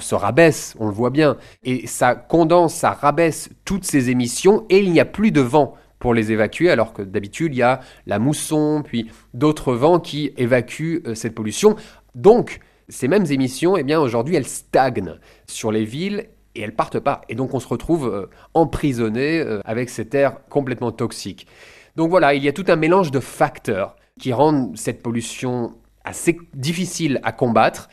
se 0.00 0.14
rabaisse, 0.14 0.74
on 0.78 0.86
le 0.86 0.92
voit 0.92 1.10
bien, 1.10 1.36
et 1.62 1.86
ça 1.86 2.14
condense, 2.14 2.74
ça 2.74 2.92
rabaisse 2.92 3.50
toutes 3.64 3.84
ces 3.84 4.10
émissions, 4.10 4.64
et 4.68 4.80
il 4.80 4.92
n'y 4.92 5.00
a 5.00 5.04
plus 5.04 5.32
de 5.32 5.40
vent 5.40 5.74
pour 5.98 6.14
les 6.14 6.32
évacuer, 6.32 6.70
alors 6.70 6.92
que 6.92 7.02
d'habitude 7.02 7.54
il 7.54 7.58
y 7.58 7.62
a 7.62 7.80
la 8.06 8.18
mousson, 8.18 8.82
puis 8.84 9.10
d'autres 9.34 9.74
vents 9.74 10.00
qui 10.00 10.32
évacuent 10.36 11.02
euh, 11.06 11.14
cette 11.14 11.34
pollution. 11.34 11.76
Donc, 12.14 12.60
ces 12.88 13.08
mêmes 13.08 13.26
émissions, 13.30 13.76
eh 13.76 13.84
bien 13.84 14.00
aujourd'hui, 14.00 14.34
elles 14.34 14.46
stagnent 14.46 15.14
sur 15.46 15.70
les 15.70 15.84
villes 15.84 16.26
et 16.54 16.62
elles 16.62 16.74
partent 16.74 16.98
pas. 16.98 17.22
Et 17.28 17.34
donc 17.34 17.54
on 17.54 17.60
se 17.60 17.68
retrouve 17.68 18.08
euh, 18.08 18.26
emprisonné 18.54 19.40
euh, 19.40 19.60
avec 19.64 19.90
cet 19.90 20.14
air 20.14 20.38
complètement 20.48 20.92
toxique. 20.92 21.46
Donc 21.96 22.10
voilà, 22.10 22.34
il 22.34 22.42
y 22.42 22.48
a 22.48 22.52
tout 22.52 22.64
un 22.68 22.76
mélange 22.76 23.10
de 23.10 23.20
facteurs 23.20 23.96
qui 24.18 24.32
rendent 24.32 24.76
cette 24.76 25.02
pollution 25.02 25.74
assez 26.04 26.36
difficile 26.54 27.20
à 27.22 27.32
combattre, 27.32 27.88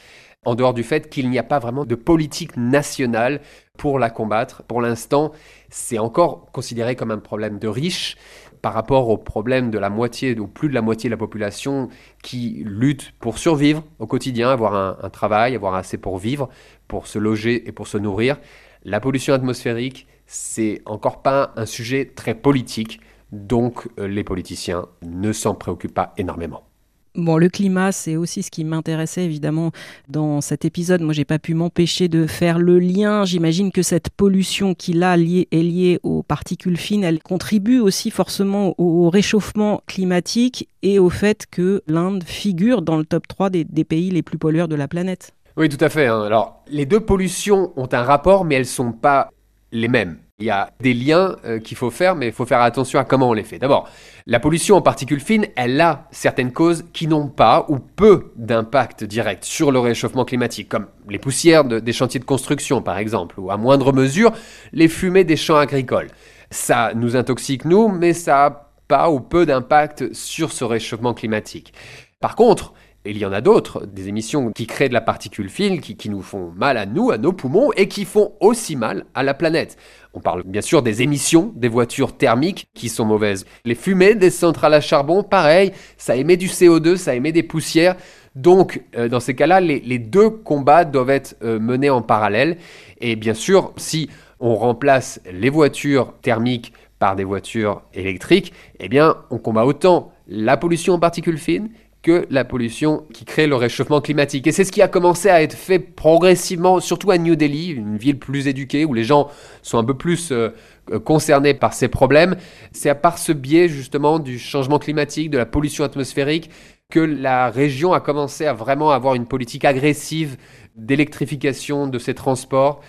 en 0.46 0.56
dehors 0.56 0.74
du 0.74 0.84
fait 0.84 1.10
qu'il 1.10 1.30
n'y 1.30 1.38
a 1.38 1.44
pas 1.44 1.60
vraiment 1.60 1.86
de 1.86 1.96
politique 1.96 2.56
nationale 2.58 3.42
pour 3.78 4.00
la 4.00 4.10
combattre. 4.10 4.64
Pour 4.64 4.82
l'instant, 4.82 5.32
c'est 5.70 6.00
encore 6.00 6.52
considéré 6.52 6.96
comme 6.96 7.12
un 7.12 7.18
problème 7.18 7.60
de 7.60 7.68
riches 7.68 8.16
par 8.62 8.74
rapport 8.74 9.10
au 9.10 9.18
problème 9.18 9.72
de 9.72 9.80
la 9.80 9.90
moitié 9.90 10.38
ou 10.38 10.48
plus 10.48 10.70
de 10.70 10.74
la 10.74 10.82
moitié 10.82 11.10
de 11.10 11.14
la 11.14 11.18
population 11.18 11.90
qui 12.24 12.64
lutte 12.66 13.14
pour 13.20 13.38
survivre 13.38 13.84
au 14.00 14.08
quotidien, 14.08 14.50
avoir 14.50 14.76
un, 14.76 14.98
un 15.02 15.10
travail, 15.10 15.56
avoir 15.56 15.76
assez 15.76 15.98
pour 15.98 16.18
vivre, 16.18 16.50
pour 16.88 17.08
se 17.08 17.20
loger 17.20 17.68
et 17.68 17.72
pour 17.72 17.88
se 17.88 17.98
nourrir. 17.98 18.38
La 18.84 19.00
pollution 19.00 19.34
atmosphérique, 19.34 20.08
c'est 20.26 20.82
encore 20.86 21.22
pas 21.22 21.54
un 21.56 21.66
sujet 21.66 22.12
très 22.16 22.36
politique, 22.36 23.02
donc 23.32 23.88
euh, 24.00 24.08
les 24.08 24.24
politiciens 24.24 24.88
ne 25.02 25.32
s'en 25.32 25.56
préoccupent 25.56 25.94
pas 25.94 26.14
énormément. 26.18 26.69
Bon, 27.16 27.38
le 27.38 27.50
climat, 27.50 27.92
c'est 27.92 28.16
aussi 28.16 28.44
ce 28.44 28.52
qui 28.52 28.64
m'intéressait 28.64 29.26
évidemment 29.26 29.72
dans 30.08 30.42
cet 30.42 30.64
épisode. 30.64 31.02
Moi, 31.02 31.14
j'ai 31.14 31.26
pas 31.26 31.40
pu 31.40 31.56
m'empêcher 31.56 32.08
de 32.08 32.28
faire 32.28 32.60
le 32.60 32.78
lien. 32.78 33.26
J'imagine 33.26 33.72
que 33.72 33.82
cette 33.82 34.10
pollution 34.10 34.76
qui 34.76 34.94
là 34.94 35.18
est 35.18 35.52
liée 35.52 36.00
aux 36.04 36.22
particules 36.22 36.78
fines, 36.78 37.04
elle 37.04 37.22
contribue 37.22 37.80
aussi 37.80 38.12
forcément 38.12 38.76
au 38.78 39.10
réchauffement 39.10 39.82
climatique 39.88 40.70
et 40.84 41.00
au 41.00 41.10
fait 41.10 41.46
que 41.50 41.82
l'Inde 41.88 42.24
figure 42.24 42.82
dans 42.84 42.98
le 42.98 43.06
top 43.06 43.28
3 43.28 43.50
des, 43.50 43.66
pays 43.84 44.12
les 44.12 44.22
plus 44.22 44.38
pollueurs 44.38 44.68
de 44.68 44.76
la 44.76 44.88
planète. 44.88 45.34
Oui, 45.58 45.68
tout 45.68 45.84
à 45.84 45.90
fait. 45.90 46.08
Hein. 46.08 46.22
Alors, 46.22 46.64
les 46.70 46.86
deux 46.86 47.00
pollutions 47.00 47.74
ont 47.76 47.90
un 47.92 48.04
rapport, 48.04 48.46
mais 48.46 48.56
elles 48.56 48.66
sont 48.66 48.92
pas 48.92 49.30
les 49.72 49.88
mêmes. 49.88 50.18
Il 50.40 50.46
y 50.46 50.50
a 50.50 50.72
des 50.80 50.94
liens 50.94 51.36
euh, 51.46 51.60
qu'il 51.60 51.76
faut 51.76 51.90
faire, 51.90 52.16
mais 52.16 52.28
il 52.28 52.32
faut 52.32 52.46
faire 52.46 52.62
attention 52.62 52.98
à 53.00 53.04
comment 53.04 53.30
on 53.30 53.34
les 53.34 53.44
fait. 53.44 53.60
D'abord, 53.60 53.90
la 54.26 54.40
pollution 54.40 54.78
en 54.78 54.82
particules 54.82 55.20
fines, 55.20 55.48
elle 55.56 55.80
a 55.82 56.08
certaines 56.12 56.54
causes 56.54 56.86
qui 56.94 57.08
n'ont 57.08 57.28
pas 57.28 57.66
ou 57.68 57.80
peu 57.80 58.32
d'impact 58.36 59.04
direct 59.04 59.44
sur 59.44 59.72
le 59.72 59.80
réchauffement 59.80 60.24
climatique, 60.24 60.70
comme 60.70 60.88
les 61.10 61.20
poussières 61.20 61.66
des 61.66 61.94
chantiers 61.94 62.20
de 62.20 62.26
construction, 62.26 62.82
par 62.82 62.98
exemple, 62.98 63.40
ou 63.40 63.52
à 63.52 63.58
moindre 63.58 63.92
mesure, 63.92 64.32
les 64.72 64.88
fumées 64.88 65.26
des 65.26 65.36
champs 65.36 65.58
agricoles. 65.58 66.08
Ça 66.52 66.94
nous 66.96 67.16
intoxique, 67.16 67.66
nous, 67.66 67.90
mais 67.90 68.14
ça 68.14 68.32
n'a 68.32 68.70
pas 68.88 69.10
ou 69.10 69.20
peu 69.20 69.46
d'impact 69.46 70.14
sur 70.14 70.52
ce 70.52 70.64
réchauffement 70.64 71.14
climatique. 71.14 71.74
Par 72.20 72.36
contre, 72.36 72.74
il 73.06 73.18
y 73.18 73.26
en 73.26 73.32
a 73.32 73.42
d'autres, 73.42 73.86
des 73.86 74.08
émissions 74.08 74.52
qui 74.52 74.68
créent 74.68 74.90
de 74.90 74.94
la 74.94 75.02
particule 75.02 75.50
fine, 75.50 75.80
qui, 75.80 76.10
nous 76.10 76.22
font 76.22 76.52
mal 76.56 76.78
à 76.78 76.86
nous, 76.86 77.12
à 77.12 77.18
nos 77.18 77.32
poumons, 77.32 77.72
et 77.78 77.88
qui 77.88 78.06
font 78.06 78.34
aussi 78.40 78.76
mal 78.76 79.06
à 79.14 79.24
la 79.24 79.34
planète. 79.34 79.78
On 80.14 80.20
parle 80.20 80.44
bien 80.44 80.62
sûr 80.62 80.82
des 80.82 81.02
émissions 81.02 81.54
des 81.56 81.70
voitures 81.70 82.18
thermiques 82.18 82.68
qui 82.74 82.90
sont 82.90 83.06
mauvaises. 83.06 83.46
Les 83.64 83.76
fumées 83.76 84.16
des 84.16 84.30
centrales 84.30 84.74
à 84.74 84.82
charbon, 84.82 85.24
pareil, 85.24 85.72
ça 85.98 86.16
émet 86.16 86.36
du 86.36 86.48
CO2, 86.48 86.98
ça 86.98 87.16
émet 87.16 87.32
des 87.32 87.44
poussières. 87.44 87.96
Donc, 88.36 88.84
euh, 88.98 89.08
dans 89.08 89.20
ces 89.20 89.36
cas-là, 89.36 89.62
les, 89.62 90.00
deux 90.00 90.30
combats 90.30 90.86
doivent 90.86 91.10
être 91.10 91.36
euh, 91.44 91.60
menés 91.60 91.90
en 91.90 92.02
parallèle. 92.02 92.58
Et 93.00 93.16
bien 93.16 93.34
sûr, 93.34 93.74
si 93.78 94.10
on 94.40 94.56
remplace 94.56 95.22
les 95.32 95.50
voitures 95.50 96.14
thermiques 96.22 96.74
par 97.00 97.16
des 97.16 97.24
voitures 97.24 97.82
électriques, 97.94 98.54
eh 98.80 98.90
bien, 98.90 99.16
on 99.30 99.38
combat 99.38 99.66
autant 99.66 100.12
la 100.28 100.58
pollution 100.58 100.96
en 100.96 101.00
particules 101.00 101.38
fines 101.38 101.70
que 102.02 102.26
la 102.30 102.46
pollution 102.46 103.04
qui 103.14 103.26
crée 103.26 103.46
le 103.46 103.56
réchauffement 103.56 104.00
climatique. 104.00 104.48
Et 104.48 104.52
c'est 104.52 104.64
ce 104.64 104.72
qui 104.72 104.82
a 104.82 104.88
commencé 104.88 105.30
à 105.30 105.42
être 105.42 105.56
fait 105.56 105.80
progressivement, 105.80 106.80
surtout 106.80 107.12
à 107.12 107.18
New 107.18 107.36
Delhi, 107.36 107.70
une 107.70 107.98
ville 107.98 108.18
plus 108.18 108.48
éduquée 108.48 108.86
où 108.86 108.94
les 108.94 109.04
gens 109.04 109.30
sont 109.64 109.78
un 109.78 109.84
peu 109.84 109.96
plus 109.96 110.32
euh, 110.32 110.50
euh, 110.92 111.00
concernés 111.00 111.54
par 111.54 111.74
ces 111.74 111.90
problèmes. 111.90 112.38
C'est 112.72 112.90
à 112.90 112.96
part 112.96 113.18
ce 113.18 113.34
biais 113.34 113.68
justement 113.68 114.20
du 114.20 114.40
changement 114.40 114.80
climatique, 114.80 115.30
de 115.30 115.38
la 115.38 115.46
pollution 115.46 115.84
atmosphérique, 115.84 116.50
que 116.90 117.02
la 117.02 117.50
région 117.50 117.92
a 117.92 118.00
commencé 118.00 118.46
à 118.46 118.54
vraiment 118.54 118.92
avoir 118.92 119.16
une 119.16 119.26
politique 119.26 119.66
agressive 119.66 120.38
d'électrification 120.76 121.88
de 121.88 122.00
ses 122.00 122.14
transports. 122.14 122.82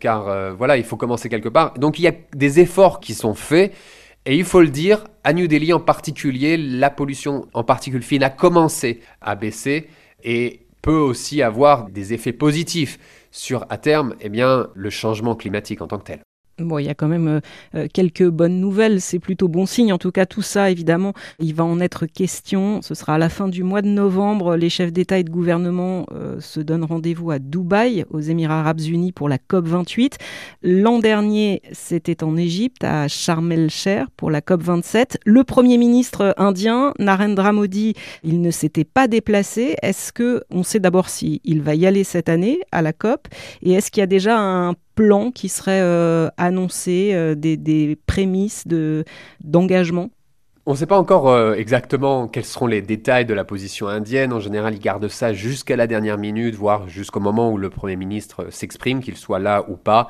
Car 0.00 0.28
euh, 0.28 0.52
voilà, 0.52 0.78
il 0.78 0.84
faut 0.84 0.96
commencer 0.96 1.28
quelque 1.28 1.50
part. 1.50 1.74
Donc 1.74 1.98
il 1.98 2.02
y 2.02 2.08
a 2.08 2.14
des 2.34 2.60
efforts 2.60 3.00
qui 3.00 3.12
sont 3.12 3.34
faits. 3.34 3.74
Et 4.26 4.36
il 4.36 4.44
faut 4.44 4.62
le 4.62 4.68
dire, 4.68 5.04
à 5.22 5.34
New 5.34 5.46
Delhi 5.46 5.72
en 5.72 5.80
particulier, 5.80 6.56
la 6.56 6.88
pollution 6.88 7.46
en 7.52 7.62
particules 7.62 8.02
fines 8.02 8.22
a 8.22 8.30
commencé 8.30 9.00
à 9.20 9.34
baisser 9.34 9.88
et 10.22 10.66
peut 10.80 10.96
aussi 10.96 11.42
avoir 11.42 11.90
des 11.90 12.14
effets 12.14 12.32
positifs 12.32 12.98
sur, 13.30 13.66
à 13.68 13.76
terme, 13.76 14.14
eh 14.20 14.30
bien, 14.30 14.68
le 14.74 14.90
changement 14.90 15.34
climatique 15.34 15.82
en 15.82 15.88
tant 15.88 15.98
que 15.98 16.04
tel. 16.04 16.20
Bon, 16.60 16.78
il 16.78 16.84
y 16.84 16.88
a 16.88 16.94
quand 16.94 17.08
même 17.08 17.26
euh, 17.26 17.40
euh, 17.74 17.88
quelques 17.92 18.28
bonnes 18.28 18.60
nouvelles, 18.60 19.00
c'est 19.00 19.18
plutôt 19.18 19.48
bon 19.48 19.66
signe. 19.66 19.92
En 19.92 19.98
tout 19.98 20.12
cas, 20.12 20.24
tout 20.24 20.40
ça, 20.40 20.70
évidemment, 20.70 21.12
il 21.40 21.52
va 21.52 21.64
en 21.64 21.80
être 21.80 22.06
question. 22.06 22.80
Ce 22.80 22.94
sera 22.94 23.16
à 23.16 23.18
la 23.18 23.28
fin 23.28 23.48
du 23.48 23.64
mois 23.64 23.82
de 23.82 23.88
novembre. 23.88 24.54
Les 24.54 24.70
chefs 24.70 24.92
d'État 24.92 25.18
et 25.18 25.24
de 25.24 25.30
gouvernement 25.30 26.06
euh, 26.12 26.38
se 26.38 26.60
donnent 26.60 26.84
rendez-vous 26.84 27.32
à 27.32 27.40
Dubaï, 27.40 28.04
aux 28.10 28.20
Émirats 28.20 28.60
arabes 28.60 28.82
unis, 28.82 29.10
pour 29.10 29.28
la 29.28 29.38
COP 29.38 29.66
28. 29.66 30.18
L'an 30.62 31.00
dernier, 31.00 31.60
c'était 31.72 32.22
en 32.22 32.36
Égypte, 32.36 32.84
à 32.84 33.08
Sharm 33.08 33.50
el-Sheikh, 33.50 34.06
pour 34.16 34.30
la 34.30 34.40
COP 34.40 34.62
27. 34.62 35.18
Le 35.24 35.42
Premier 35.42 35.76
ministre 35.76 36.34
indien, 36.36 36.94
Narendra 37.00 37.52
Modi, 37.52 37.94
il 38.22 38.40
ne 38.40 38.52
s'était 38.52 38.84
pas 38.84 39.08
déplacé. 39.08 39.74
Est-ce 39.82 40.12
que 40.12 40.44
on 40.50 40.62
sait 40.62 40.78
d'abord 40.78 41.08
s'il 41.08 41.62
va 41.62 41.74
y 41.74 41.84
aller 41.84 42.04
cette 42.04 42.28
année 42.28 42.60
à 42.70 42.80
la 42.80 42.92
COP? 42.92 43.26
Et 43.62 43.72
est-ce 43.72 43.90
qu'il 43.90 44.02
y 44.02 44.04
a 44.04 44.06
déjà 44.06 44.38
un 44.38 44.74
plan 44.94 45.30
qui 45.30 45.48
serait 45.48 45.80
euh, 45.82 46.28
annoncé, 46.36 47.10
euh, 47.12 47.34
des, 47.34 47.98
prémices 48.06 48.64
d'engagement? 49.42 50.10
On 50.66 50.72
ne 50.72 50.76
sait 50.76 50.86
pas 50.86 50.98
encore 50.98 51.28
euh, 51.28 51.52
exactement 51.54 52.26
quels 52.26 52.46
seront 52.46 52.66
les 52.66 52.80
détails 52.80 53.26
de 53.26 53.34
la 53.34 53.44
position 53.44 53.86
indienne. 53.86 54.32
En 54.32 54.40
général, 54.40 54.74
ils 54.74 54.80
gardent 54.80 55.08
ça 55.08 55.34
jusqu'à 55.34 55.76
la 55.76 55.86
dernière 55.86 56.16
minute, 56.16 56.54
voire 56.54 56.88
jusqu'au 56.88 57.20
moment 57.20 57.52
où 57.52 57.58
le 57.58 57.68
Premier 57.68 57.96
ministre 57.96 58.46
s'exprime, 58.50 59.02
qu'il 59.02 59.16
soit 59.16 59.38
là 59.38 59.66
ou 59.68 59.76
pas. 59.76 60.08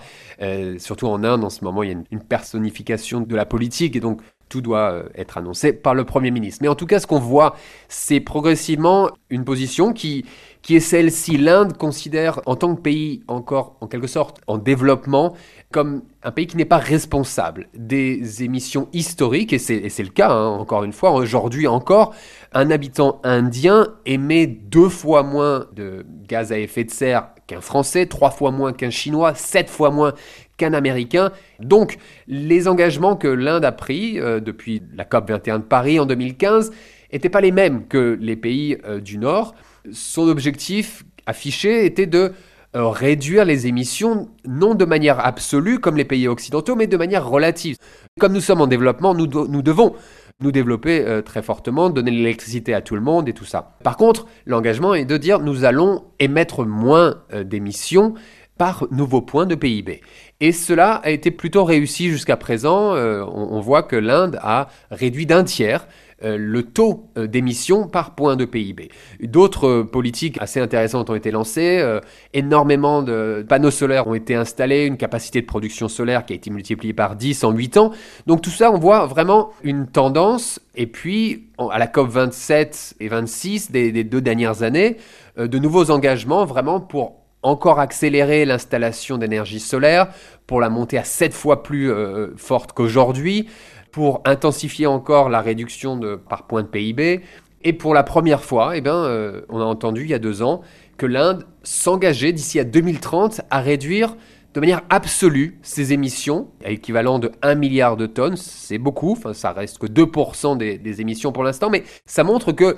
surtout 0.79 1.09
en 1.09 1.25
Inde, 1.25 1.43
en 1.43 1.51
ce 1.51 1.65
moment, 1.65 1.83
il 1.83 1.91
y 1.91 1.93
a 1.93 1.97
une, 2.11 2.23
personnification 2.23 3.21
de 3.21 3.35
la 3.35 3.47
politique 3.47 3.97
et 3.97 4.01
donc 4.01 4.21
tout 4.49 4.61
doit 4.61 5.03
être 5.17 5.39
annoncé 5.39 5.73
par 5.73 5.95
le 5.95 6.05
Premier 6.05 6.31
ministre. 6.31 6.61
Mais 6.63 6.69
en 6.69 6.77
tout 6.77 6.87
cas, 6.87 7.01
ce 7.01 7.09
qu'on 7.09 7.19
voit, 7.19 7.57
c'est 7.89 8.21
progressivement 8.21 9.11
une 9.31 9.45
position 9.45 9.93
qui, 9.93 10.25
qui 10.65 10.77
est 10.77 10.81
celle-ci. 10.81 11.37
L'Inde 11.37 11.77
considère 11.77 12.41
en 12.47 12.57
tant 12.57 12.75
que 12.75 12.81
pays 12.81 13.23
encore 13.29 13.77
en 13.83 13.87
quelque 13.87 14.07
sorte 14.07 14.41
en 14.47 14.57
développement 14.57 15.37
comme 15.71 16.03
un 16.23 16.31
pays 16.31 16.47
qui 16.47 16.57
n'est 16.57 16.65
pas 16.65 16.79
responsable 16.79 17.69
des 17.75 18.43
émissions 18.43 18.89
historiques, 18.93 19.53
et 19.53 19.59
c'est 19.59 19.99
le 19.99 20.09
cas, 20.09 20.31
hein, 20.31 20.47
encore 20.47 20.85
une 20.85 20.93
fois, 20.93 21.13
aujourd'hui 21.13 21.67
encore, 21.67 22.15
un 22.53 22.71
habitant 22.71 23.21
indien 23.25 23.89
émet 24.07 24.47
deux 24.47 24.89
fois 24.89 25.23
moins 25.23 25.67
de 25.75 26.07
gaz 26.27 26.51
à 26.51 26.59
effet 26.59 26.85
de 26.85 26.91
serre 26.91 27.29
qu'un 27.47 27.61
Français, 27.61 28.07
trois 28.07 28.31
fois 28.31 28.51
moins 28.51 28.73
qu'un 28.73 28.91
Chinois, 28.91 29.35
sept 29.35 29.69
fois 29.69 29.91
moins 29.91 30.15
qu'un 30.57 30.73
Américain. 30.73 31.31
Donc 31.61 31.99
les 32.27 32.69
engagements 32.69 33.17
que 33.17 33.29
l'Inde 33.29 33.67
a 33.67 33.73
pris 33.73 34.19
euh, 34.19 34.41
depuis 34.41 34.81
la 34.97 35.05
COP 35.05 35.29
21 35.29 35.59
de 35.59 35.65
Paris 35.65 36.01
en 36.01 36.07
2015 36.07 36.73
n'étaient 37.13 37.29
pas 37.29 37.43
les 37.43 37.53
mêmes 37.53 37.87
que 37.87 38.17
les 38.19 38.37
pays 38.37 38.79
euh, 38.87 39.01
du 39.01 39.19
Nord 39.19 39.55
son 39.93 40.29
objectif 40.29 41.05
affiché 41.27 41.87
était 41.87 42.07
de 42.07 42.33
euh, 42.77 42.89
réduire 42.89 43.45
les 43.45 43.69
émissions, 43.69 44.29
non 44.49 44.75
de 44.75 44.85
manière 44.85 45.25
absolue 45.25 45.79
comme 45.79 45.97
les 45.97 46.05
pays 46.05 46.27
occidentaux, 46.27 46.75
mais 46.75 46.89
de 46.89 46.97
manière 46.97 47.25
relative. 47.29 47.77
Comme 48.19 48.33
nous 48.33 48.41
sommes 48.41 48.61
en 48.61 48.67
développement, 48.67 49.15
nous, 49.15 49.29
devons 49.29 49.95
nous 50.41 50.51
développer 50.51 51.07
euh, 51.07 51.23
très 51.23 51.41
fortement, 51.41 51.89
donner 51.89 52.11
l'électricité 52.11 52.75
à 52.75 52.81
tout 52.81 52.97
le 52.97 53.01
monde 53.01 53.29
et 53.29 53.33
tout 53.33 53.45
ça. 53.45 53.77
Par 53.85 53.97
contre, 53.97 54.27
l'engagement 54.45 54.93
est 54.95 55.05
de 55.05 55.17
dire 55.17 55.39
nous 55.39 55.65
allons 55.65 56.03
émettre 56.19 56.65
moins 56.65 57.23
euh, 57.33 57.45
d'émissions 57.45 58.15
par 58.59 58.89
nouveau 58.91 59.21
point 59.21 59.47
de 59.47 59.55
PIB. 59.55 60.01
Et 60.41 60.51
cela 60.51 60.95
a 60.95 61.11
été 61.11 61.31
plutôt 61.31 61.63
réussi 61.65 62.09
jusqu'à 62.09 62.37
présent. 62.37 62.95
on, 62.95 63.61
voit 63.61 63.83
que 63.83 63.97
l'Inde 63.97 64.39
a 64.43 64.69
réduit 64.93 65.27
d'un 65.27 65.43
tiers 65.43 65.89
le 66.23 66.63
taux 66.63 67.11
euh, 67.19 67.27
d'émission 67.27 67.89
par 67.89 68.15
point 68.15 68.37
de 68.37 68.45
PIB. 68.45 68.91
D'autres 69.21 69.67
euh, 69.67 69.85
politiques 69.85 70.39
assez 70.41 70.61
intéressantes 70.61 71.11
ont 71.11 71.15
été 71.15 71.31
lancées, 71.31 71.85
énormément 72.33 73.03
de 73.03 73.45
panneaux 73.49 73.71
solaires 73.71 74.07
ont 74.07 74.15
été 74.15 74.35
installés, 74.35 74.85
une 74.85 74.97
capacité 74.97 75.41
de 75.41 75.47
production 75.47 75.89
solaire 75.89 76.25
qui 76.25 76.33
a 76.33 76.37
été 76.37 76.51
multipliée 76.51 76.93
par 76.93 77.17
10 77.17 77.45
en 77.45 77.53
8 77.53 77.77
ans. 77.77 77.93
Donc 78.27 78.43
tout 78.43 78.51
ça, 78.51 78.71
on 78.71 78.79
voit 78.79 79.07
vraiment 79.07 79.51
une 79.63 79.87
tendance. 79.87 80.61
Et 80.75 80.87
puis, 80.87 81.49
à 81.71 81.79
la 81.79 81.87
COP 81.87 82.09
27 82.09 82.97
et 83.01 83.09
26 83.09 83.71
des, 83.71 84.05
deux 84.05 84.21
dernières 84.21 84.63
années, 84.63 84.97
de 85.37 85.59
nouveaux 85.59 85.91
engagements 85.91 86.45
vraiment 86.45 86.81
pour 86.81 87.17
encore 87.43 87.79
accélérer 87.79 88.45
l'installation 88.45 89.19
d'énergie 89.19 89.61
solaire, 89.61 90.09
pour 90.47 90.61
la 90.61 90.71
monter 90.71 90.99
à 90.99 91.05
7 91.05 91.33
fois 91.35 91.63
plus 91.63 91.93
forte 92.37 92.73
qu'aujourd'hui, 92.73 93.49
pour 93.95 94.23
intensifier 94.25 94.89
encore 94.89 95.29
la 95.29 95.41
réduction 95.41 96.01
par 96.29 96.49
point 96.49 96.63
de 96.63 96.67
PIB. 96.67 97.21
Et 97.63 97.73
pour 97.73 97.95
la 97.95 98.03
première 98.03 98.43
fois, 98.43 98.77
eh 98.77 98.81
bien, 98.81 98.97
euh, 98.97 99.43
on 99.49 99.61
a 99.61 99.65
entendu 99.65 100.03
il 100.03 100.11
y 100.11 100.15
a 100.15 100.19
deux 100.19 100.43
ans 100.43 100.63
que 100.97 101.07
l'Inde 101.07 101.47
s'engageait 101.63 102.33
d'ici 102.33 102.59
à 102.59 102.65
2030 102.65 103.43
à 103.51 103.61
réduire 103.61 104.17
de 104.53 104.59
manière 104.59 104.83
absolue, 104.91 105.61
ces 105.63 105.93
émissions, 105.93 106.49
équivalent 106.65 107.21
de 107.21 107.31
1 107.43 107.55
milliard 107.55 107.97
de 107.97 108.07
tonnes, 108.07 108.37
c'est 108.37 108.79
beaucoup, 108.79 109.17
ça 109.33 109.53
reste 109.53 109.79
que 109.79 109.87
2% 109.87 110.57
des, 110.57 110.77
des 110.77 111.01
émissions 111.01 111.31
pour 111.31 111.45
l'instant, 111.45 111.71
mais 111.71 111.85
ça 112.05 112.25
montre 112.25 112.51
que 112.51 112.77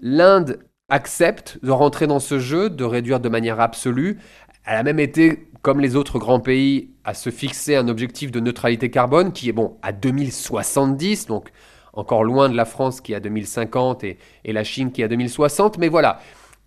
l'Inde 0.00 0.58
accepte 0.88 1.60
de 1.62 1.70
rentrer 1.70 2.08
dans 2.08 2.20
ce 2.20 2.40
jeu, 2.40 2.70
de 2.70 2.84
réduire 2.84 3.20
de 3.20 3.28
manière 3.28 3.60
absolue. 3.60 4.18
Elle 4.66 4.76
a 4.76 4.82
même 4.82 4.98
été, 4.98 5.48
comme 5.62 5.80
les 5.80 5.96
autres 5.96 6.18
grands 6.18 6.40
pays, 6.40 6.90
à 7.04 7.14
se 7.14 7.30
fixer 7.30 7.76
un 7.76 7.88
objectif 7.88 8.30
de 8.30 8.40
neutralité 8.40 8.90
carbone 8.90 9.32
qui 9.32 9.48
est 9.48 9.52
bon 9.52 9.76
à 9.80 9.92
2070, 9.92 11.26
donc 11.26 11.50
encore 11.92 12.24
loin 12.24 12.48
de 12.48 12.56
la 12.56 12.64
France 12.64 13.00
qui 13.00 13.12
est 13.12 13.16
à 13.16 13.20
2050 13.20 14.04
et, 14.04 14.18
la 14.44 14.64
Chine 14.64 14.92
qui 14.92 15.02
est 15.02 15.04
à 15.04 15.08
2060. 15.08 15.78
Mais 15.78 15.88
voilà, 15.88 16.20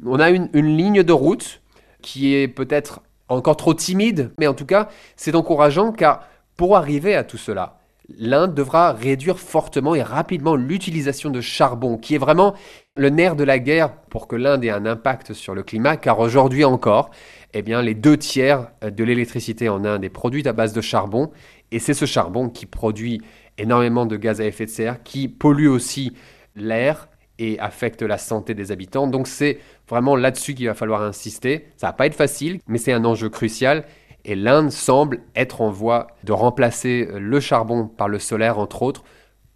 on 0.06 0.20
a 0.20 0.30
une 0.30 0.78
ligne 0.78 1.04
de 1.04 1.14
route 1.14 1.62
qui 2.02 2.34
est 2.34 2.48
peut-être 2.48 3.02
encore 3.28 3.58
trop 3.58 3.74
timide, 3.74 4.32
mais 4.40 4.48
en 4.48 4.54
tout 4.54 4.66
cas, 4.66 4.90
c'est 5.16 5.36
encourageant 5.36 5.92
car 5.92 6.28
pour 6.58 6.76
arriver 6.76 7.16
à 7.16 7.24
tout 7.24 7.38
cela, 7.38 7.79
l'Inde 8.18 8.54
devra 8.54 8.94
réduire 8.94 9.40
fortement 9.40 9.96
et 9.96 10.02
rapidement 10.02 10.56
l'utilisation 10.56 11.30
de 11.30 11.42
charbon, 11.42 11.98
qui 11.98 12.16
est 12.16 12.20
vraiment 12.20 12.56
le 12.96 13.10
nerf 13.10 13.36
de 13.36 13.44
la 13.44 13.60
guerre 13.60 13.94
pour 14.10 14.28
que 14.28 14.36
l'Inde 14.36 14.64
ait 14.64 14.70
un 14.70 14.86
impact 14.86 15.34
sur 15.34 15.54
le 15.54 15.64
climat, 15.64 15.98
car 15.98 16.20
aujourd'hui 16.20 16.66
encore, 16.66 17.12
eh 17.54 17.62
bien, 17.62 17.82
les 17.82 17.94
deux 17.94 18.18
tiers 18.18 18.72
de 18.82 19.04
l'électricité 19.04 19.70
en 19.70 19.86
Inde 19.86 20.04
est 20.04 20.10
produite 20.10 20.48
à 20.48 20.54
base 20.54 20.74
de 20.74 20.82
charbon, 20.82 21.32
et 21.72 21.80
c'est 21.80 21.94
ce 21.94 22.06
charbon 22.06 22.50
qui 22.50 22.66
produit 22.66 23.22
énormément 23.58 24.06
de 24.06 24.18
gaz 24.18 24.42
à 24.42 24.46
effet 24.46 24.66
de 24.66 24.72
serre, 24.72 25.04
qui 25.04 25.28
pollue 25.28 25.68
aussi 25.68 26.14
l'air 26.56 27.08
et 27.38 27.58
affecte 27.60 28.02
la 28.02 28.18
santé 28.18 28.54
des 28.54 28.72
habitants. 28.72 29.08
Donc 29.08 29.28
c'est 29.28 29.60
vraiment 29.88 30.16
là-dessus 30.16 30.54
qu'il 30.56 30.68
va 30.68 30.74
falloir 30.74 31.02
insister. 31.02 31.68
Ça 31.78 31.88
va 31.88 31.94
pas 31.94 32.06
être 32.06 32.16
facile, 32.16 32.60
mais 32.68 32.78
c'est 32.78 32.92
un 32.92 33.06
enjeu 33.06 33.30
crucial. 33.30 33.86
Et 34.30 34.36
l'Inde 34.36 34.70
semble 34.70 35.22
être 35.36 35.60
en 35.60 35.72
voie 35.72 36.06
de 36.24 36.34
remplacer 36.34 37.10
le 37.16 37.40
charbon 37.40 37.88
par 37.88 38.08
le 38.08 38.20
solaire, 38.20 38.60
entre 38.60 38.84
autres, 38.84 39.04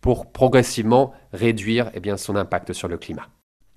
pour 0.02 0.32
progressivement 0.32 1.14
réduire 1.32 1.92
eh 1.94 2.18
son 2.18 2.36
impact 2.36 2.74
sur 2.74 2.88
le 2.88 2.98
climat. 2.98 3.28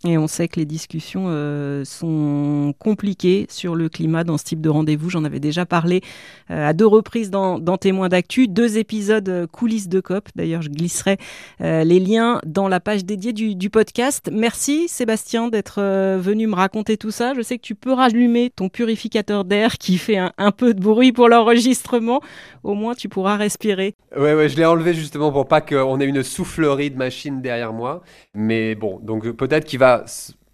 Et 0.05 0.19
on 0.19 0.27
sait 0.27 0.47
que 0.47 0.61
les 0.61 0.67
discussions 0.67 1.25
euh, 1.29 1.83
sont 1.85 2.75
compliquées 2.79 3.47
sur 3.49 3.75
le 3.75 3.89
climat 3.89 4.25
dans 4.25 4.37
ce 4.37 4.45
type 4.45 4.61
de 4.61 4.69
rendez-vous. 4.69 5.09
J'en 5.09 5.25
avais 5.25 5.41
déjà 5.41 5.65
parlé 5.65 6.03
euh, 6.51 6.69
à 6.69 6.75
deux 6.75 6.87
reprises 6.87 7.31
dans, 7.31 7.59
dans 7.59 7.79
Témoins 7.79 8.11
d'actu. 8.11 8.47
Deux 8.47 8.77
épisodes 8.77 9.29
euh, 9.29 9.47
coulisses 9.47 9.89
de 9.89 10.01
COP. 10.01 10.29
D'ailleurs, 10.37 10.61
je 10.61 10.69
glisserai 10.69 11.17
les 11.61 12.01
liens 12.01 12.41
dans 12.47 12.69
la 12.69 12.81
page 12.81 13.05
dédiée 13.05 13.33
du, 13.33 13.71
podcast. 13.71 14.31
Merci 14.33 14.89
Sébastien 14.89 15.49
d'être 15.49 15.81
venu 16.19 16.47
me 16.47 16.55
raconter 16.55 16.97
tout 16.97 17.11
ça. 17.11 17.35
Je 17.35 17.43
sais 17.43 17.57
que 17.57 17.63
tu 17.63 17.75
peux 17.75 17.93
rallumer 17.93 18.51
ton 18.51 18.69
purificateur 18.69 19.45
d'air 19.45 19.79
qui 19.79 19.99
fait 19.99 20.19
un, 20.19 20.33
un, 20.39 20.53
peu 20.53 20.75
de 20.75 20.81
bruit 20.81 21.13
pour 21.13 21.29
l'enregistrement. 21.29 22.21
Au 22.63 22.75
moins, 22.75 22.95
tu 22.95 23.09
pourras 23.09 23.37
respirer. 23.37 23.95
Ouais, 24.17 24.35
ouais, 24.35 24.49
je 24.49 24.57
l'ai 24.57 24.65
enlevé 24.65 24.95
justement 24.95 25.33
pour 25.33 25.49
pas 25.49 25.61
qu'on 25.61 26.01
ait 26.01 26.07
une 26.07 26.23
soufflerie 26.23 26.91
de 26.91 26.97
machine 26.97 27.41
derrière 27.41 27.73
moi. 27.73 28.03
Mais 28.35 28.75
bon, 28.75 29.01
donc 29.03 29.29
peut-être 29.31 29.65
qu'il 29.65 29.79
va 29.79 29.86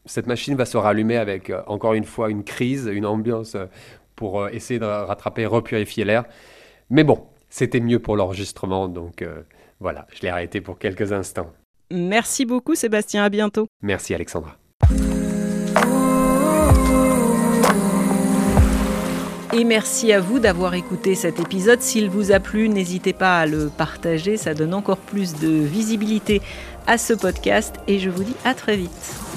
cette 0.04 0.26
machine 0.26 0.54
va 0.56 0.64
se 0.64 0.76
rallumer 0.76 1.16
avec, 1.16 1.50
euh, 1.50 1.62
encore 1.66 1.94
une 1.94 2.04
fois, 2.04 2.30
une 2.30 2.44
crise, 2.44 2.90
une 2.92 3.06
ambiance 3.06 3.54
euh, 3.54 3.66
pour 4.16 4.42
euh, 4.42 4.48
essayer 4.48 4.80
de 4.80 4.84
rattraper, 4.84 5.46
repurifier 5.46 6.04
l'air. 6.04 6.24
Mais 6.90 7.04
bon, 7.04 7.26
c'était 7.48 7.80
mieux 7.80 7.98
pour 7.98 8.16
l'enregistrement, 8.16 8.88
donc 8.88 9.24
voilà, 9.80 10.06
je 10.14 10.22
l'ai 10.22 10.28
arrêté 10.28 10.60
pour 10.60 10.78
quelques 10.78 11.12
instants. 11.12 11.50
Merci 11.90 12.44
beaucoup 12.44 12.74
Sébastien, 12.74 13.24
à 13.24 13.28
bientôt. 13.28 13.66
Merci 13.82 14.14
Alexandra. 14.14 14.56
Et 19.54 19.64
merci 19.64 20.14
à 20.14 20.20
vous 20.20 20.38
d'avoir 20.38 20.72
écouté 20.72 21.14
cet 21.14 21.38
épisode. 21.38 21.82
S'il 21.82 22.08
vous 22.08 22.32
a 22.32 22.40
plu, 22.40 22.70
n'hésitez 22.70 23.12
pas 23.12 23.40
à 23.40 23.46
le 23.46 23.68
partager, 23.68 24.38
ça 24.38 24.54
donne 24.54 24.72
encore 24.72 24.96
plus 24.96 25.34
de 25.34 25.48
visibilité 25.48 26.40
à 26.86 26.98
ce 26.98 27.12
podcast 27.12 27.76
et 27.86 27.98
je 27.98 28.10
vous 28.10 28.24
dis 28.24 28.36
à 28.44 28.54
très 28.54 28.76
vite. 28.76 29.31